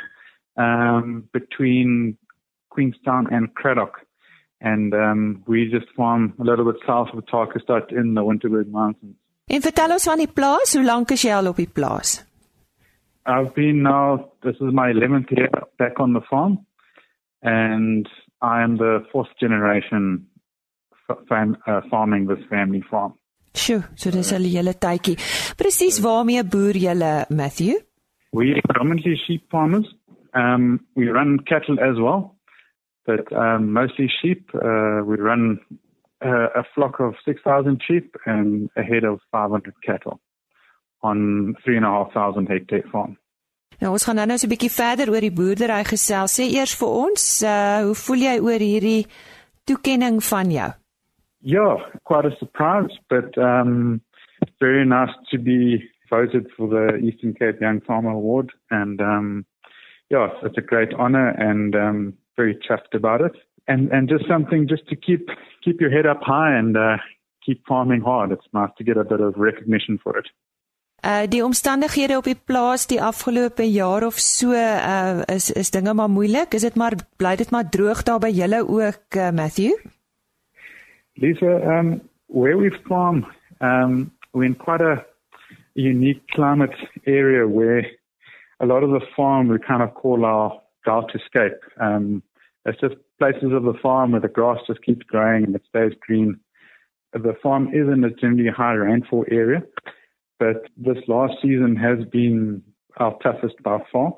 um 0.57 1.25
between 1.33 2.19
Queenstown 2.71 3.27
and 3.31 3.55
Craddock. 3.55 4.01
And 4.61 4.93
um, 4.95 5.43
we 5.47 5.71
just 5.71 5.91
farm 5.97 6.35
a 6.39 6.45
little 6.45 6.65
bit 6.71 6.81
south 6.87 7.09
of 7.15 7.25
Tarkastad 7.27 7.93
in 7.93 8.15
the 8.15 8.23
Winterberg 8.23 8.69
Mountains. 8.69 9.17
En 9.51 9.61
vertel 9.61 9.91
ons 9.91 10.05
van 10.05 10.21
die 10.21 10.31
plaas, 10.31 10.75
hoe 10.77 10.85
lank 10.85 11.11
is 11.11 11.25
jy 11.27 11.33
al 11.35 11.49
op 11.51 11.57
die 11.59 11.67
plaas? 11.67 12.21
I've 13.27 13.55
been 13.55 13.83
now, 13.83 14.31
this 14.43 14.55
is 14.61 14.73
my 14.73 14.93
11th 14.93 15.31
year 15.37 15.51
back 15.79 15.99
on 15.99 16.13
the 16.13 16.21
farm. 16.31 16.59
And 17.43 18.07
I 18.43 18.63
am 18.63 18.77
the 18.77 19.01
fourth 19.11 19.33
generation 19.41 20.27
fam, 21.29 21.57
uh, 21.67 21.81
farming 21.91 22.27
this 22.27 22.45
family 22.49 22.83
farm. 22.91 23.15
Sjoe, 23.55 23.83
so 23.97 24.11
dis 24.11 24.33
al 24.33 24.45
'n 24.47 24.55
hele 24.57 24.75
tydjie. 24.75 25.17
Presies 25.57 26.01
waarmee 26.01 26.45
boer 26.45 26.77
julle, 26.77 27.27
Matthew? 27.29 27.75
We 28.33 28.53
are 28.53 28.63
predominantly 28.63 29.17
sheep 29.17 29.43
farmers. 29.51 29.89
Um, 30.33 30.87
we 30.95 31.09
run 31.09 31.41
cattle 31.45 31.81
as 31.81 31.99
well. 31.99 32.37
But 33.11 33.33
um, 33.37 33.73
mostly 33.73 34.09
sheep. 34.21 34.51
Uh, 34.55 35.03
we 35.05 35.17
run 35.17 35.61
uh, 36.25 36.49
a 36.61 36.65
flock 36.75 37.01
of 37.01 37.15
6,000 37.25 37.81
sheep 37.87 38.15
and 38.27 38.71
a 38.77 38.83
head 38.83 39.05
of 39.05 39.21
500 39.33 39.75
cattle 39.87 40.21
on 41.03 41.55
3,500 41.65 42.49
hectare 42.49 42.91
farm. 42.93 43.17
Nou 43.81 43.95
ons 43.97 44.05
gaan 44.05 44.19
nou 44.19 44.27
nou 44.29 44.37
so 44.37 44.47
'n 44.47 44.53
bietjie 44.53 44.75
verder 44.77 45.09
oor 45.09 45.25
die 45.25 45.33
boerdery 45.33 45.85
gesels. 45.89 46.35
Sê 46.37 46.45
eers 46.53 46.75
vir 46.81 46.91
ons, 47.05 47.23
uh, 47.43 47.81
hoe 47.87 47.97
voel 48.05 48.21
jy 48.29 48.37
oor 48.47 48.61
hierdie 48.61 49.07
toekenning 49.65 50.21
van 50.33 50.51
jou? 50.53 50.71
Yeah, 51.41 51.77
quite 52.05 52.27
a 52.27 52.37
surprise, 52.37 52.93
but 53.09 53.39
um 53.39 54.03
very 54.59 54.85
nice 54.85 55.15
to 55.31 55.39
be 55.39 55.83
voted 56.11 56.47
for 56.57 56.69
the 56.69 56.97
Eastern 56.97 57.33
Cape 57.33 57.61
Young 57.61 57.81
Farmer 57.81 58.11
Award 58.11 58.53
and 58.71 59.01
um 59.01 59.47
yeah, 60.11 60.29
it's 60.43 60.59
a 60.59 60.67
great 60.73 60.93
honor 60.95 61.29
and 61.29 61.75
um 61.75 62.20
very 62.37 62.55
chuffed 62.69 62.95
about 62.95 63.21
it. 63.21 63.37
And 63.67 63.91
and 63.93 64.09
just 64.09 64.27
something 64.27 64.69
just 64.69 64.89
to 64.89 64.97
keep 64.97 65.29
keep 65.65 65.81
your 65.81 65.91
head 65.91 66.07
up 66.07 66.23
high 66.23 66.57
and 66.57 66.77
uh, 66.77 66.97
keep 67.45 67.67
farming 67.67 68.01
hard. 68.01 68.33
It's 68.33 68.47
nice 68.53 68.71
to 68.79 68.85
get 68.85 68.97
a 68.97 69.05
bit 69.05 69.21
of 69.21 69.37
recognition 69.37 69.99
for 70.03 70.17
it. 70.19 70.29
Uh 71.03 71.25
die 71.33 71.45
omstandighede 71.45 72.17
op 72.17 72.25
die 72.25 72.37
plaas 72.45 72.87
die 72.87 73.01
afgelope 73.03 73.65
jaar 73.73 74.05
of 74.07 74.19
so 74.19 74.53
uh 74.53 75.23
is 75.27 75.51
is 75.53 75.71
dinge 75.71 75.95
maar 75.95 76.11
moeilik. 76.11 76.55
Is 76.55 76.61
dit 76.61 76.75
maar 76.75 76.93
bly 77.17 77.37
dit 77.37 77.51
maar 77.51 77.69
droog 77.69 78.03
daar 78.03 78.19
by 78.19 78.29
julle 78.29 78.69
ook 78.69 79.17
uh, 79.17 79.31
Matthew? 79.31 79.73
Lisa, 81.15 81.79
um 81.79 82.01
where 82.27 82.57
we 82.57 82.71
farm 82.89 83.27
um 83.61 84.13
we're 84.33 84.45
in 84.45 84.57
quite 84.57 84.85
a 84.85 85.05
unique 85.73 86.23
climate 86.27 86.77
area 87.07 87.47
where 87.47 87.87
a 88.61 88.67
lot 88.67 88.83
of 88.83 88.91
the 88.91 89.07
farm 89.17 89.49
we 89.49 89.59
kind 89.59 89.83
of 89.83 89.95
call 89.95 90.25
our 90.25 90.61
drought 90.85 91.11
escape. 91.15 91.59
Um 91.81 92.23
It's 92.67 92.81
just 92.81 92.97
places 93.19 93.53
of 93.53 93.65
the 93.65 93.79
farm 93.83 94.13
where 94.13 94.21
the 94.21 94.29
grass 94.29 94.59
just 94.67 94.83
keeps 94.83 95.05
growing 95.07 95.45
and 95.45 95.55
it 95.55 95.63
stays 95.69 95.93
green. 96.07 96.39
The 97.13 97.35
farm 97.43 97.69
is 97.69 97.89
in 97.95 98.05
a 98.05 98.11
generally 98.11 98.51
high 98.51 98.75
rainfall 98.75 99.25
area, 99.31 99.63
but 100.39 100.59
this 100.77 101.03
last 101.09 101.35
season 101.43 101.77
has 101.77 101.99
been 102.13 102.63
our 102.99 103.17
toughest 103.23 103.57
by 103.63 103.79
far. 103.93 104.15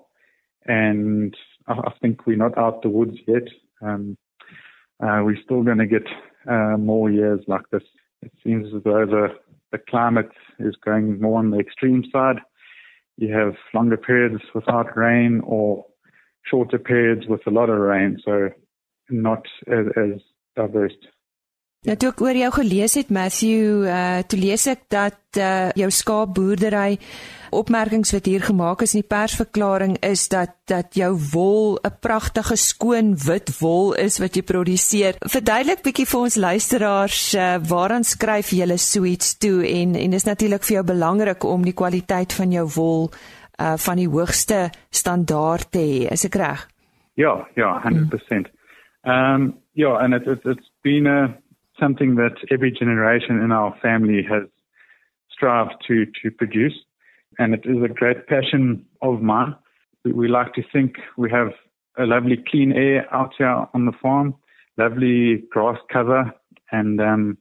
And 0.66 1.34
I 1.66 1.92
think 2.00 2.26
we're 2.26 2.36
not 2.36 2.58
out 2.58 2.82
the 2.82 2.88
woods 2.88 3.16
yet. 3.26 3.46
Um, 3.80 4.16
uh, 5.02 5.20
we're 5.24 5.42
still 5.42 5.62
going 5.62 5.78
to 5.78 5.86
get 5.86 6.06
uh, 6.48 6.76
more 6.76 7.10
years 7.10 7.40
like 7.48 7.66
this. 7.70 7.82
It 8.22 8.32
seems 8.44 8.66
as 8.74 8.82
though 8.84 9.06
the, 9.06 9.28
the 9.72 9.78
climate 9.78 10.30
is 10.58 10.76
going 10.84 11.20
more 11.20 11.38
on 11.38 11.50
the 11.50 11.58
extreme 11.58 12.04
side. 12.12 12.40
You 13.16 13.32
have 13.34 13.54
longer 13.74 13.96
periods 13.96 14.42
without 14.54 14.96
rain 14.96 15.40
or 15.44 15.86
shorter 16.50 16.78
periods 16.78 17.26
with 17.26 17.46
a 17.46 17.50
lot 17.50 17.70
of 17.70 17.78
rain, 17.78 18.18
so 18.24 18.50
not 19.10 19.46
as, 19.68 19.86
as 19.96 20.20
diverse. 20.56 21.08
Nou 21.82 21.96
toe 21.98 22.12
ek 22.12 22.20
oor 22.22 22.36
jou 22.38 22.48
gelees 22.54 22.92
het 22.94 23.08
Matthew, 23.10 23.82
uh 23.90 24.20
toe 24.30 24.38
lees 24.38 24.68
ek 24.70 24.84
dat 24.94 25.18
uh 25.42 25.72
jou 25.74 25.88
skaapboerdery 25.90 27.00
opmerkings 27.50 28.12
wat 28.14 28.28
hier 28.30 28.44
gemaak 28.46 28.84
is 28.86 28.94
in 28.94 29.02
die 29.02 29.10
persverklaring 29.10 29.96
is 30.06 30.28
dat 30.30 30.54
dat 30.70 30.94
jou 30.94 31.10
wol 31.32 31.80
'n 31.82 31.98
pragtige 31.98 32.56
skoon 32.56 33.16
wit 33.26 33.50
wol 33.58 33.92
is 33.98 34.20
wat 34.22 34.38
jy 34.38 34.42
produseer. 34.46 35.18
Verduidelik 35.26 35.82
bietjie 35.82 36.06
vir 36.06 36.20
ons 36.20 36.36
luisteraars 36.36 37.34
uh, 37.34 37.58
waaraan 37.58 38.04
skryf 38.04 38.52
jy 38.54 38.76
so 38.76 39.04
iets 39.04 39.34
toe 39.38 39.66
en 39.66 39.96
en 39.98 40.10
dis 40.10 40.24
natuurlik 40.24 40.62
vir 40.62 40.74
jou 40.74 40.84
belangrik 40.84 41.44
om 41.44 41.64
die 41.64 41.74
kwaliteit 41.74 42.32
van 42.32 42.52
jou 42.52 42.68
wol 42.76 43.10
uh 43.60 43.76
van 43.76 43.96
die 43.96 44.08
hoogste 44.08 44.70
standaard 44.90 45.70
te 45.72 45.78
hê. 45.78 46.12
Is 46.12 46.24
ek 46.24 46.34
reg? 46.34 46.66
Ja, 47.14 47.48
ja, 47.54 47.80
100%. 47.84 48.48
Um 49.02 49.58
ja, 49.72 49.96
and 49.98 50.14
it, 50.14 50.26
it 50.26 50.44
it's 50.44 50.70
been 50.82 51.06
a 51.06 51.34
something 51.78 52.16
that 52.16 52.36
every 52.50 52.70
generation 52.70 53.40
in 53.42 53.52
our 53.52 53.74
family 53.82 54.22
has 54.22 54.44
strived 55.28 55.74
to 55.86 56.06
to 56.22 56.30
produce 56.30 56.78
and 57.38 57.54
it 57.54 57.64
is 57.64 57.82
a 57.82 57.88
great 57.88 58.26
passion 58.26 58.84
of 59.00 59.22
mine. 59.22 59.54
We, 60.04 60.12
we 60.12 60.28
like 60.28 60.52
to 60.54 60.62
think 60.72 60.96
we 61.16 61.30
have 61.30 61.52
a 61.98 62.04
lovely 62.04 62.38
clean 62.50 62.72
air 62.72 63.06
out 63.14 63.34
here 63.38 63.66
on 63.74 63.86
the 63.86 63.92
farm, 64.02 64.34
lovely 64.78 65.42
grass 65.50 65.78
cover 65.92 66.32
and 66.70 67.00
um 67.00 67.38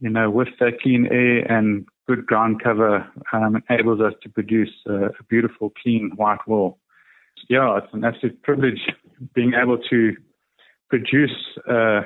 you 0.00 0.10
know 0.10 0.30
with 0.30 0.48
that 0.60 0.80
clean 0.80 1.06
air 1.10 1.50
and 1.50 1.86
good 2.08 2.26
ground 2.26 2.62
cover 2.62 3.06
um, 3.32 3.62
enables 3.68 4.00
us 4.00 4.14
to 4.22 4.28
produce 4.30 4.72
a, 4.86 5.06
a 5.06 5.22
beautiful, 5.28 5.72
clean 5.82 6.10
white 6.16 6.38
wool. 6.46 6.78
Yeah, 7.48 7.78
it's 7.78 7.92
an 7.92 8.04
absolute 8.04 8.42
privilege 8.42 8.80
being 9.34 9.52
able 9.54 9.78
to 9.90 10.16
produce 10.88 11.36
uh, 11.70 12.00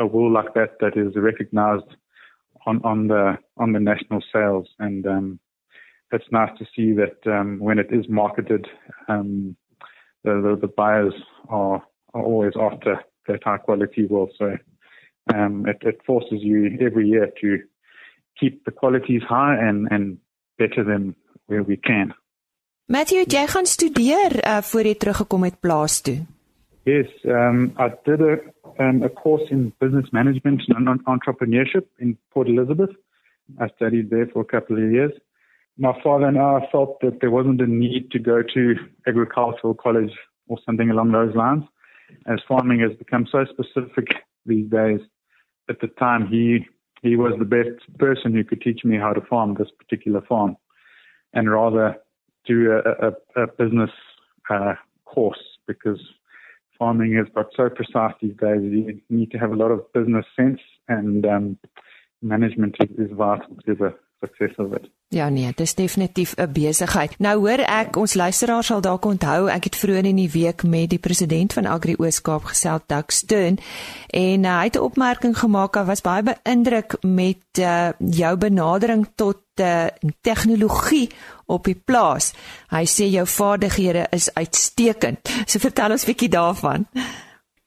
a 0.00 0.06
wool 0.06 0.30
like 0.32 0.54
that 0.54 0.78
that 0.80 0.96
is 0.96 1.14
recognized 1.14 1.96
on, 2.66 2.80
on 2.84 3.08
the 3.08 3.38
on 3.56 3.72
the 3.72 3.80
national 3.80 4.22
sales, 4.32 4.66
and 4.78 5.06
um, 5.06 5.38
it's 6.12 6.24
nice 6.32 6.50
to 6.58 6.64
see 6.74 6.92
that 6.92 7.18
um, 7.30 7.58
when 7.60 7.78
it 7.78 7.88
is 7.90 8.06
marketed, 8.08 8.66
um, 9.08 9.56
the, 10.24 10.32
the, 10.32 10.58
the 10.66 10.72
buyers 10.76 11.14
are, 11.48 11.82
are 12.14 12.22
always 12.22 12.52
after 12.60 13.00
that 13.28 13.44
high 13.44 13.58
quality 13.58 14.06
wool. 14.06 14.30
So 14.38 14.56
um, 15.34 15.66
it, 15.66 15.78
it 15.82 16.00
forces 16.06 16.38
you 16.40 16.78
every 16.80 17.08
year 17.08 17.30
to 17.40 17.58
keep 18.38 18.64
the 18.64 18.70
qualities 18.70 19.22
high 19.28 19.56
and 19.56 19.88
and 19.90 20.18
better 20.58 20.84
them 20.84 21.14
where 21.46 21.62
we 21.62 21.76
can. 21.76 22.14
Matthew, 22.86 23.24
jy 23.24 23.46
gaan 23.46 23.66
studeer 23.66 24.44
uh, 24.44 24.60
voor 24.62 24.84
jy 24.84 24.94
teruggekom 24.94 25.42
het 25.42 25.60
plaas 25.60 26.00
toe. 26.00 26.18
Yes, 26.84 27.08
um 27.24 27.72
I 27.78 27.88
did 28.04 28.20
a 28.20 28.38
um, 28.78 29.02
a 29.02 29.08
course 29.08 29.50
in 29.50 29.72
business 29.80 30.10
management 30.12 30.62
and 30.68 31.04
entrepreneurship 31.06 31.86
in 31.98 32.18
Port 32.32 32.48
Elizabeth. 32.48 32.90
I 33.60 33.68
studied 33.76 34.10
there 34.10 34.26
for 34.32 34.42
a 34.42 34.50
couple 34.54 34.76
of 34.76 34.92
years. 34.92 35.12
My 35.76 35.92
father 36.02 36.26
and 36.26 36.38
I 36.38 36.68
felt 36.70 37.00
that 37.00 37.20
there 37.20 37.30
wasn't 37.30 37.60
a 37.60 37.66
need 37.66 38.10
to 38.12 38.18
go 38.18 38.42
to 38.42 38.74
agricultural 39.06 39.74
college 39.74 40.12
or 40.46 40.58
something 40.64 40.90
along 40.90 41.12
those 41.12 41.34
lines. 41.34 41.64
as 42.26 42.38
farming 42.48 42.80
has 42.80 42.92
become 42.98 43.26
so 43.30 43.44
specific 43.44 44.08
these 44.46 44.68
days. 44.70 45.00
At 45.68 45.80
the 45.80 45.88
time, 45.88 46.26
he 46.26 46.66
he 47.04 47.16
was 47.16 47.34
the 47.38 47.44
best 47.44 47.98
person 47.98 48.32
who 48.32 48.42
could 48.42 48.62
teach 48.62 48.82
me 48.82 48.96
how 48.96 49.12
to 49.12 49.20
farm 49.20 49.54
this 49.54 49.68
particular 49.78 50.22
farm, 50.22 50.56
and 51.34 51.50
rather 51.50 51.96
do 52.46 52.72
a, 52.72 53.08
a, 53.08 53.42
a 53.42 53.46
business 53.58 53.90
uh, 54.50 54.72
course 55.04 55.58
because 55.66 56.00
farming 56.78 57.14
has 57.14 57.26
got 57.34 57.46
so 57.54 57.68
precise 57.68 58.14
these 58.22 58.36
days. 58.40 58.60
You 58.62 59.00
need 59.10 59.30
to 59.32 59.38
have 59.38 59.52
a 59.52 59.56
lot 59.56 59.70
of 59.70 59.92
business 59.92 60.24
sense, 60.34 60.60
and 60.88 61.26
um, 61.26 61.58
management 62.22 62.76
is, 62.80 62.88
is 62.98 63.12
vital 63.12 63.54
to 63.66 63.74
the 63.74 63.94
success 64.20 64.54
of 64.58 64.72
it. 64.72 64.86
Ja 65.14 65.28
nee, 65.28 65.46
dit 65.46 65.60
is 65.60 65.74
definitief 65.74 66.34
'n 66.36 66.52
besigheid. 66.52 67.18
Nou 67.18 67.38
hoor 67.38 67.58
ek 67.58 67.96
ons 67.96 68.14
luisteraars 68.14 68.66
sal 68.66 68.80
dalk 68.80 69.04
onthou, 69.04 69.48
ek 69.48 69.64
het 69.64 69.76
vroeër 69.76 70.04
in 70.04 70.16
die 70.16 70.30
week 70.30 70.62
met 70.62 70.90
die 70.90 70.98
president 70.98 71.52
van 71.52 71.66
Agri 71.66 71.94
Ooskaap 71.96 72.44
gesels, 72.44 72.82
Doug 72.86 73.04
Stern, 73.06 73.58
en 74.10 74.44
uh, 74.44 74.58
hy 74.58 74.64
het 74.64 74.76
'n 74.76 74.80
opmerking 74.80 75.38
gemaak 75.38 75.74
wat 75.74 75.86
was 75.86 76.00
baie 76.00 76.22
beïndruk 76.22 76.96
met 77.00 77.46
uh, 77.58 77.88
jou 77.98 78.36
benadering 78.36 79.06
tot 79.14 79.38
uh, 79.60 79.86
tegnologie 80.20 81.08
op 81.46 81.64
die 81.64 81.80
plaas. 81.84 82.34
Hy 82.68 82.84
sê 82.84 83.04
jou 83.06 83.26
vaardighede 83.26 84.06
is 84.10 84.34
uitstekend. 84.34 85.18
So 85.46 85.58
vertel 85.58 85.90
ons 85.90 86.04
bietjie 86.04 86.28
daarvan. 86.28 86.86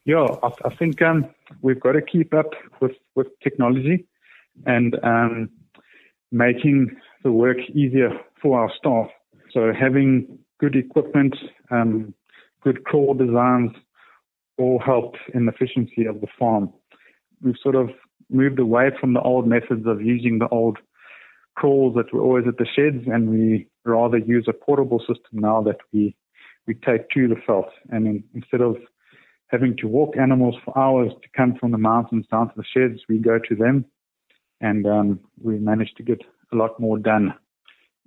Ja, 0.03 0.19
yeah, 0.23 0.37
I, 0.43 0.67
I 0.67 0.75
think 0.75 1.01
um, 1.01 1.25
we've 1.61 1.79
got 1.79 1.93
to 1.93 2.01
keep 2.01 2.33
up 2.33 2.55
with 2.81 2.97
with 3.15 3.27
technology 3.39 4.05
and 4.65 5.03
um 5.03 5.49
making 6.29 6.97
the 7.23 7.31
work 7.31 7.57
easier 7.73 8.09
for 8.41 8.59
our 8.59 8.71
staff. 8.77 9.07
So 9.51 9.71
having 9.77 10.39
good 10.59 10.75
equipment, 10.75 11.35
um, 11.71 12.13
good 12.61 12.83
crawl 12.85 13.13
designs 13.13 13.71
all 14.57 14.79
help 14.83 15.15
in 15.33 15.45
the 15.45 15.51
efficiency 15.51 16.05
of 16.05 16.21
the 16.21 16.27
farm. 16.37 16.73
We've 17.41 17.55
sort 17.61 17.75
of 17.75 17.89
moved 18.29 18.59
away 18.59 18.91
from 18.99 19.13
the 19.13 19.21
old 19.21 19.47
methods 19.47 19.85
of 19.85 20.01
using 20.01 20.39
the 20.39 20.47
old 20.49 20.77
crawls 21.55 21.95
that 21.95 22.13
were 22.13 22.21
always 22.21 22.45
at 22.47 22.57
the 22.57 22.65
sheds 22.65 23.05
and 23.07 23.29
we 23.29 23.67
rather 23.85 24.17
use 24.17 24.45
a 24.47 24.53
portable 24.53 24.99
system 24.99 25.39
now 25.39 25.61
that 25.61 25.77
we, 25.93 26.15
we 26.67 26.73
take 26.73 27.09
to 27.11 27.27
the 27.27 27.35
veld. 27.47 27.65
And 27.89 28.05
in, 28.07 28.23
instead 28.33 28.61
of 28.61 28.75
having 29.47 29.75
to 29.77 29.87
walk 29.87 30.17
animals 30.17 30.55
for 30.63 30.77
hours 30.77 31.11
to 31.21 31.29
come 31.35 31.55
from 31.59 31.71
the 31.71 31.77
mountains 31.77 32.25
down 32.29 32.49
to 32.49 32.53
the 32.57 32.63
sheds, 32.63 33.01
we 33.07 33.17
go 33.17 33.39
to 33.39 33.55
them 33.55 33.85
and 34.59 34.85
um, 34.85 35.19
we 35.41 35.57
manage 35.57 35.93
to 35.97 36.03
get 36.03 36.21
a 36.51 36.55
lot 36.55 36.79
more 36.79 36.97
done 36.97 37.33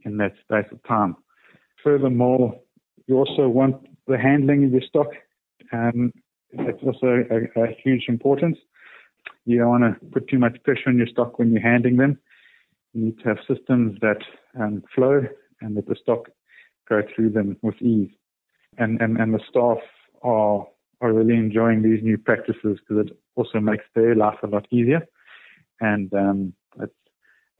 in 0.04 0.16
that 0.18 0.32
space 0.42 0.70
of 0.72 0.82
time. 0.84 1.16
Furthermore, 1.82 2.58
you 3.06 3.16
also 3.16 3.48
want 3.48 3.76
the 4.06 4.18
handling 4.18 4.64
of 4.64 4.72
your 4.72 4.82
stock. 4.82 5.08
Um, 5.72 6.12
that's 6.52 6.82
also 6.84 7.24
a, 7.30 7.62
a 7.62 7.66
huge 7.82 8.04
importance. 8.08 8.58
You 9.44 9.58
don't 9.58 9.68
want 9.68 10.00
to 10.00 10.06
put 10.06 10.28
too 10.28 10.38
much 10.38 10.62
pressure 10.64 10.88
on 10.88 10.98
your 10.98 11.06
stock 11.06 11.38
when 11.38 11.52
you're 11.52 11.62
handling 11.62 11.96
them. 11.96 12.18
You 12.92 13.06
need 13.06 13.18
to 13.20 13.28
have 13.28 13.38
systems 13.46 13.98
that 14.00 14.22
um, 14.58 14.82
flow 14.94 15.22
and 15.60 15.76
that 15.76 15.86
the 15.86 15.96
stock 16.00 16.28
go 16.88 17.02
through 17.14 17.30
them 17.30 17.56
with 17.62 17.80
ease. 17.80 18.10
And, 18.78 19.00
and, 19.00 19.16
and 19.18 19.34
the 19.34 19.40
staff 19.48 19.78
are, 20.22 20.66
are 21.00 21.12
really 21.12 21.36
enjoying 21.36 21.82
these 21.82 22.02
new 22.02 22.18
practices 22.18 22.78
because 22.80 23.06
it 23.06 23.16
also 23.36 23.60
makes 23.60 23.84
their 23.94 24.14
life 24.14 24.38
a 24.42 24.46
lot 24.46 24.66
easier. 24.70 25.06
and 25.80 26.12
um 26.14 26.52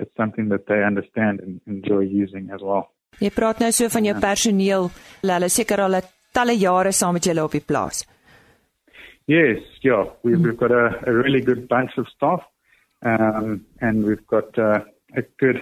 it's 0.01 0.17
something 0.17 0.49
that 0.49 0.67
they 0.67 0.83
understand 0.85 1.41
and 1.41 1.61
enjoy 1.67 2.01
using 2.01 2.51
as 2.55 2.61
well. 2.63 2.89
Jy 3.21 3.31
praat 3.35 3.61
nou 3.61 3.73
so 3.75 3.89
van 3.93 4.07
jou 4.07 4.17
personeel, 4.23 4.89
hulle 5.27 5.49
seker 5.51 5.83
al 5.85 5.99
talle 6.33 6.55
jare 6.57 6.93
saam 6.95 7.19
met 7.19 7.27
julle 7.27 7.45
op 7.45 7.57
die 7.57 7.65
plaas. 7.65 8.05
Yes, 9.27 9.61
yeah, 9.83 10.07
we've, 10.23 10.41
we've 10.41 10.57
got 10.57 10.73
a, 10.73 10.99
a 11.07 11.13
really 11.13 11.41
good 11.41 11.69
bunch 11.69 11.99
of 11.99 12.09
staff, 12.09 12.41
um, 13.03 13.65
and 13.81 14.05
we've 14.05 14.27
got 14.27 14.59
uh, 14.59 14.81
a 15.17 15.23
good 15.39 15.61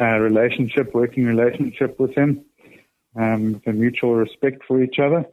uh, 0.00 0.18
relationship, 0.18 0.94
working 0.94 1.26
relationship 1.26 2.00
with 2.00 2.14
them, 2.14 2.44
um, 3.14 3.52
with 3.52 3.66
a 3.66 3.72
mutual 3.72 4.16
respect 4.16 4.64
for 4.66 4.82
each 4.82 4.98
other, 4.98 5.24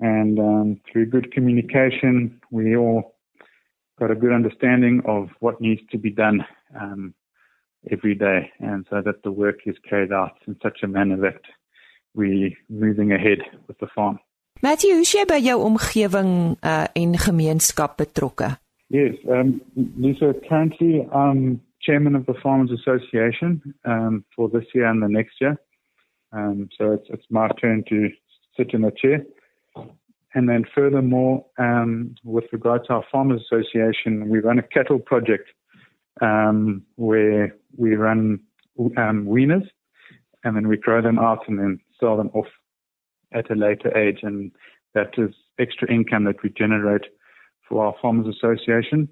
and 0.00 0.38
um, 0.38 0.80
through 0.90 1.06
good 1.06 1.32
communication, 1.32 2.40
we 2.50 2.76
all 2.76 3.16
got 3.98 4.10
a 4.10 4.14
good 4.14 4.32
understanding 4.32 5.02
of 5.06 5.30
what 5.40 5.60
needs 5.60 5.80
to 5.90 5.98
be 5.98 6.10
done 6.10 6.44
um, 6.78 7.14
every 7.90 8.14
day, 8.14 8.50
and 8.60 8.86
so 8.90 9.02
that 9.02 9.22
the 9.22 9.30
work 9.30 9.60
is 9.66 9.76
carried 9.88 10.12
out 10.12 10.32
in 10.46 10.56
such 10.62 10.82
a 10.82 10.88
manner 10.88 11.16
that 11.18 11.40
we 12.14 12.46
are 12.46 12.56
moving 12.68 13.12
ahead 13.12 13.38
with 13.68 13.78
the 13.78 13.86
farm. 13.94 14.18
Matthew, 14.62 14.94
hoe 14.94 15.04
sê 15.04 15.26
by 15.28 15.40
jou 15.40 15.60
omgewing 15.60 16.56
uh, 16.62 16.86
en 16.94 17.14
gemeenskap 17.14 17.96
betrokke? 17.98 18.56
Yes, 18.88 19.14
um, 19.28 19.60
Lisa, 19.98 20.32
currently 20.48 21.06
I'm 21.12 21.60
chairman 21.86 22.16
of 22.16 22.26
the 22.26 22.34
Farmers 22.42 22.70
Association 22.70 23.74
um, 23.84 24.24
for 24.34 24.48
this 24.48 24.64
year 24.74 24.86
and 24.86 25.02
the 25.02 25.08
next 25.08 25.40
year. 25.40 25.56
Um, 26.32 26.68
so 26.76 26.92
it's, 26.92 27.06
it's 27.10 27.26
my 27.30 27.48
turn 27.60 27.84
to 27.88 28.08
sit 28.56 28.74
in 28.74 28.82
the 28.82 28.90
chair. 28.90 29.24
And 30.34 30.48
then 30.48 30.64
furthermore, 30.74 31.46
um, 31.58 32.14
with 32.24 32.44
regard 32.52 32.84
to 32.86 32.94
our 32.94 33.04
Farmers 33.10 33.42
Association, 33.42 34.28
we 34.28 34.40
run 34.40 34.58
a 34.58 34.62
cattle 34.62 34.98
project 34.98 35.48
um, 36.20 36.82
where 36.96 37.54
we 37.76 37.94
run 37.94 38.40
um, 38.96 39.28
and 40.44 40.56
then 40.56 40.68
we 40.68 40.76
grow 40.76 41.02
them 41.02 41.18
out 41.18 41.48
and 41.48 41.58
then 41.58 41.80
sell 41.98 42.16
them 42.16 42.30
off 42.34 42.46
at 43.32 43.50
a 43.50 43.54
later 43.54 43.96
age. 43.96 44.20
And 44.22 44.52
that 44.94 45.14
is 45.18 45.30
extra 45.58 45.90
income 45.90 46.24
that 46.24 46.42
we 46.42 46.50
generate 46.50 47.06
for 47.68 47.84
our 47.84 47.94
Farmers 48.00 48.34
Association. 48.34 49.08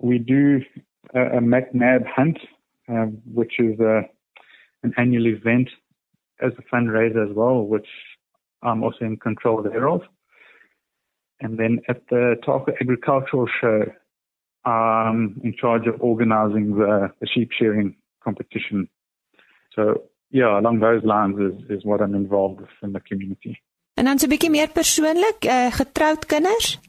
We 0.00 0.18
do 0.18 0.62
a, 1.14 1.38
a 1.38 1.40
McNab 1.40 2.06
hunt, 2.06 2.38
uh, 2.88 3.06
which 3.32 3.54
is 3.58 3.78
a, 3.80 4.02
an 4.82 4.94
annual 4.96 5.26
event 5.26 5.68
as 6.40 6.52
a 6.58 6.74
fundraiser 6.74 7.28
as 7.28 7.34
well, 7.34 7.62
which 7.62 7.88
I'm 8.62 8.82
also 8.82 9.04
in 9.04 9.16
control 9.18 9.62
thereof. 9.62 10.02
And 11.40 11.58
then 11.58 11.80
at 11.88 12.08
the 12.08 12.36
Tarka 12.46 12.72
Agricultural 12.80 13.48
Show, 13.60 13.84
I'm 14.64 15.40
in 15.42 15.54
charge 15.56 15.86
of 15.86 16.00
organizing 16.00 16.76
the, 16.76 17.12
the 17.20 17.26
sheep 17.26 17.50
shearing 17.52 17.96
competition. 18.22 18.88
So, 19.74 20.02
yeah, 20.30 20.58
along 20.58 20.80
those 20.80 21.04
lines 21.04 21.38
is, 21.38 21.70
is 21.70 21.84
what 21.84 22.00
I'm 22.00 22.14
involved 22.14 22.60
with 22.60 22.70
in 22.82 22.92
the 22.92 23.00
community. 23.00 23.60
En 23.94 24.04
dan 24.04 24.18
so 24.18 24.26
'n 24.26 24.30
bietjie 24.30 24.50
meer 24.50 24.70
persoonlik, 24.70 25.44
uh, 25.44 25.70
getroud 25.72 26.26
kinders? 26.26 26.80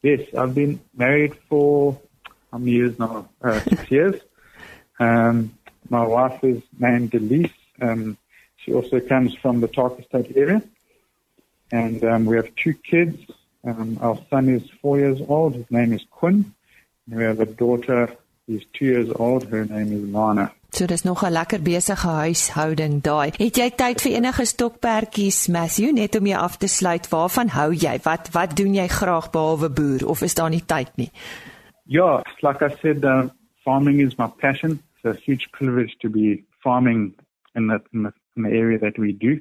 Yes, 0.00 0.20
I've 0.32 0.54
been 0.54 0.80
married 0.90 1.34
for 1.48 2.00
how 2.50 2.58
many 2.58 2.70
years 2.70 2.96
now? 2.98 3.28
Uh, 3.40 3.60
six 3.60 3.88
years. 3.96 4.14
Um, 4.98 5.52
my 5.88 6.06
wife 6.06 6.42
is 6.44 6.62
named 6.78 7.14
Elise. 7.14 7.58
Um, 7.80 8.16
she 8.56 8.72
also 8.72 9.00
comes 9.00 9.34
from 9.34 9.60
the 9.60 9.68
Tarka 9.68 10.04
State 10.04 10.36
area. 10.36 10.62
And 11.70 12.02
um, 12.04 12.24
we 12.24 12.36
have 12.36 12.54
two 12.56 12.74
kids. 12.74 13.18
Um, 13.64 13.98
our 14.00 14.18
son 14.30 14.48
is 14.48 14.62
four 14.80 14.98
years 14.98 15.20
old. 15.28 15.54
His 15.54 15.70
name 15.70 15.92
is 15.92 16.04
Quinn. 16.10 16.54
We 17.10 17.24
have 17.24 17.40
a 17.40 17.46
daughter. 17.46 18.16
She's 18.46 18.64
two 18.72 18.84
years 18.84 19.10
old. 19.16 19.44
Her 19.48 19.64
name 19.64 19.92
is 19.92 20.02
Lana. 20.12 20.52
So 20.70 20.86
dis 20.86 21.02
nog 21.02 21.22
'n 21.24 21.32
lekker 21.32 21.62
besige 21.62 22.08
huishouding 22.08 23.02
daai. 23.02 23.30
Het 23.36 23.56
jy 23.56 23.70
tyd 23.70 24.00
vir 24.00 24.12
enige 24.12 24.44
stokperdjies, 24.44 25.48
Matthew, 25.48 25.92
net 25.92 26.16
om 26.16 26.26
jou 26.26 26.40
af 26.40 26.56
te 26.56 26.66
sluit? 26.66 27.08
Waarvan 27.08 27.48
hou 27.48 27.72
jy? 27.72 27.98
Wat 28.02 28.28
wat 28.32 28.56
doen 28.56 28.74
jy 28.74 28.86
graag 28.86 29.30
behalwe 29.30 29.70
boer 29.70 30.08
of 30.08 30.22
is 30.22 30.34
daar 30.34 30.50
nie 30.50 30.64
tyd 30.66 30.90
nie? 30.96 31.10
Yeah, 31.86 32.22
like 32.42 32.62
I 32.62 32.68
said, 32.82 33.04
uh, 33.04 33.28
farming 33.64 34.00
is 34.00 34.18
my 34.18 34.26
passion. 34.26 34.70
It's 34.70 35.04
a 35.04 35.20
huge 35.24 35.50
privilege 35.52 35.96
to 36.00 36.10
be 36.10 36.44
farming 36.62 37.14
in 37.54 37.68
the, 37.68 37.80
in 37.92 38.02
the, 38.02 38.12
in 38.36 38.42
the 38.42 38.50
area 38.50 38.78
that 38.78 38.98
we 38.98 39.12
do. 39.12 39.40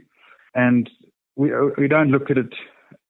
And 0.54 0.90
we 1.36 1.52
we 1.78 1.88
don't 1.88 2.12
look 2.12 2.32
at 2.32 2.38
it 2.38 2.56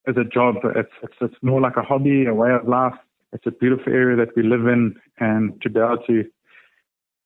as 0.08 0.18
a 0.18 0.24
job. 0.24 0.56
It's, 0.64 0.94
it's, 1.04 1.18
it's 1.22 1.44
more 1.44 1.62
like 1.62 1.78
a 1.78 1.84
hobby, 1.84 2.26
a 2.26 2.34
way 2.34 2.52
of 2.52 2.68
life. 2.68 2.98
It's 3.38 3.46
a 3.46 3.52
beautiful 3.52 3.94
area 3.94 4.18
that 4.18 4.36
we 4.36 4.42
live 4.42 4.66
in, 4.66 4.96
and 5.20 5.62
to 5.62 5.70
be 5.70 5.80
able 5.80 6.00
to 6.08 6.26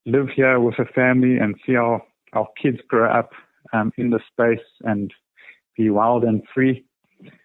live 0.06 0.28
here 0.36 0.60
with 0.60 0.78
a 0.78 0.84
family 0.84 1.38
and 1.38 1.56
see 1.65 1.78
our 1.78 2.04
our 2.34 2.50
kids 2.62 2.80
grow 2.89 3.10
up 3.10 3.32
um, 3.71 3.93
in 3.95 4.10
the 4.10 4.19
space 4.30 4.67
and 4.82 5.13
be 5.78 5.89
wild 5.89 6.26
and 6.26 6.43
free. 6.54 6.84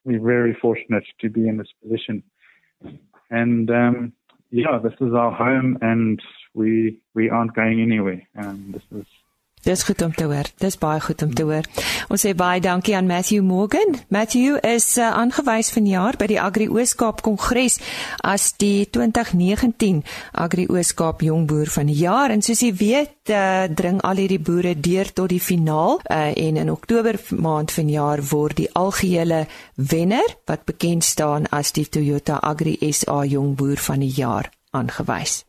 We're 0.05 0.21
very 0.21 0.53
fortunate 0.61 1.05
to 1.21 1.31
be 1.31 1.47
in 1.47 1.59
this 1.59 1.73
position, 1.81 2.25
and 3.31 3.71
um, 3.71 4.13
yeah, 4.51 4.81
this 4.83 4.95
is 5.01 5.15
our 5.15 5.31
home, 5.31 5.79
and 5.81 6.21
we 6.53 6.99
we 7.15 7.31
aren't 7.31 7.55
going 7.55 7.81
anywhere. 7.81 8.27
Um, 8.37 8.73
this 8.73 8.99
is 8.99 9.07
Dis 9.67 9.83
goed 9.83 10.03
om 10.03 10.13
te 10.15 10.25
hoor. 10.25 10.47
Dis 10.63 10.79
baie 10.79 11.01
goed 11.03 11.23
om 11.23 11.33
te 11.35 11.43
hoor. 11.43 11.67
Ons 12.07 12.23
sê 12.23 12.37
baie 12.39 12.61
dankie 12.63 12.95
aan 12.95 13.09
Matthew 13.11 13.43
Morgan. 13.43 13.97
Matthew 14.15 14.61
is 14.63 14.93
uh, 14.97 15.09
aangewys 15.19 15.73
vanjaar 15.75 16.15
by 16.21 16.29
die 16.31 16.39
Agri 16.39 16.69
Ooskaap 16.71 17.25
Kongres 17.27 17.81
as 18.23 18.53
die 18.63 18.87
2019 18.95 20.05
Agri 20.39 20.69
Ooskaap 20.71 21.25
Jong 21.27 21.49
Boer 21.51 21.73
van 21.75 21.91
die 21.91 21.99
jaar 21.99 22.31
en 22.31 22.47
soos 22.47 22.63
jy 22.63 22.71
weet, 22.79 23.33
uh, 23.35 23.67
dring 23.67 23.99
al 24.07 24.23
hierdie 24.23 24.39
boere 24.39 24.77
deur 24.79 25.11
tot 25.11 25.35
die 25.35 25.43
finaal 25.43 25.99
uh, 26.05 26.31
en 26.31 26.63
in 26.63 26.71
Oktober 26.71 27.19
maand 27.35 27.75
vanjaar 27.75 28.23
word 28.31 28.63
die 28.63 28.71
algehele 28.71 29.49
wenner 29.75 30.39
wat 30.47 30.63
bekend 30.71 31.03
staan 31.03 31.51
as 31.51 31.75
die 31.75 31.89
Toyota 31.91 32.39
Agri 32.39 32.79
SA 32.93 33.25
Jong 33.27 33.57
Boer 33.59 33.83
van 33.83 34.07
die 34.07 34.15
jaar 34.15 34.47
aangewys. 34.71 35.43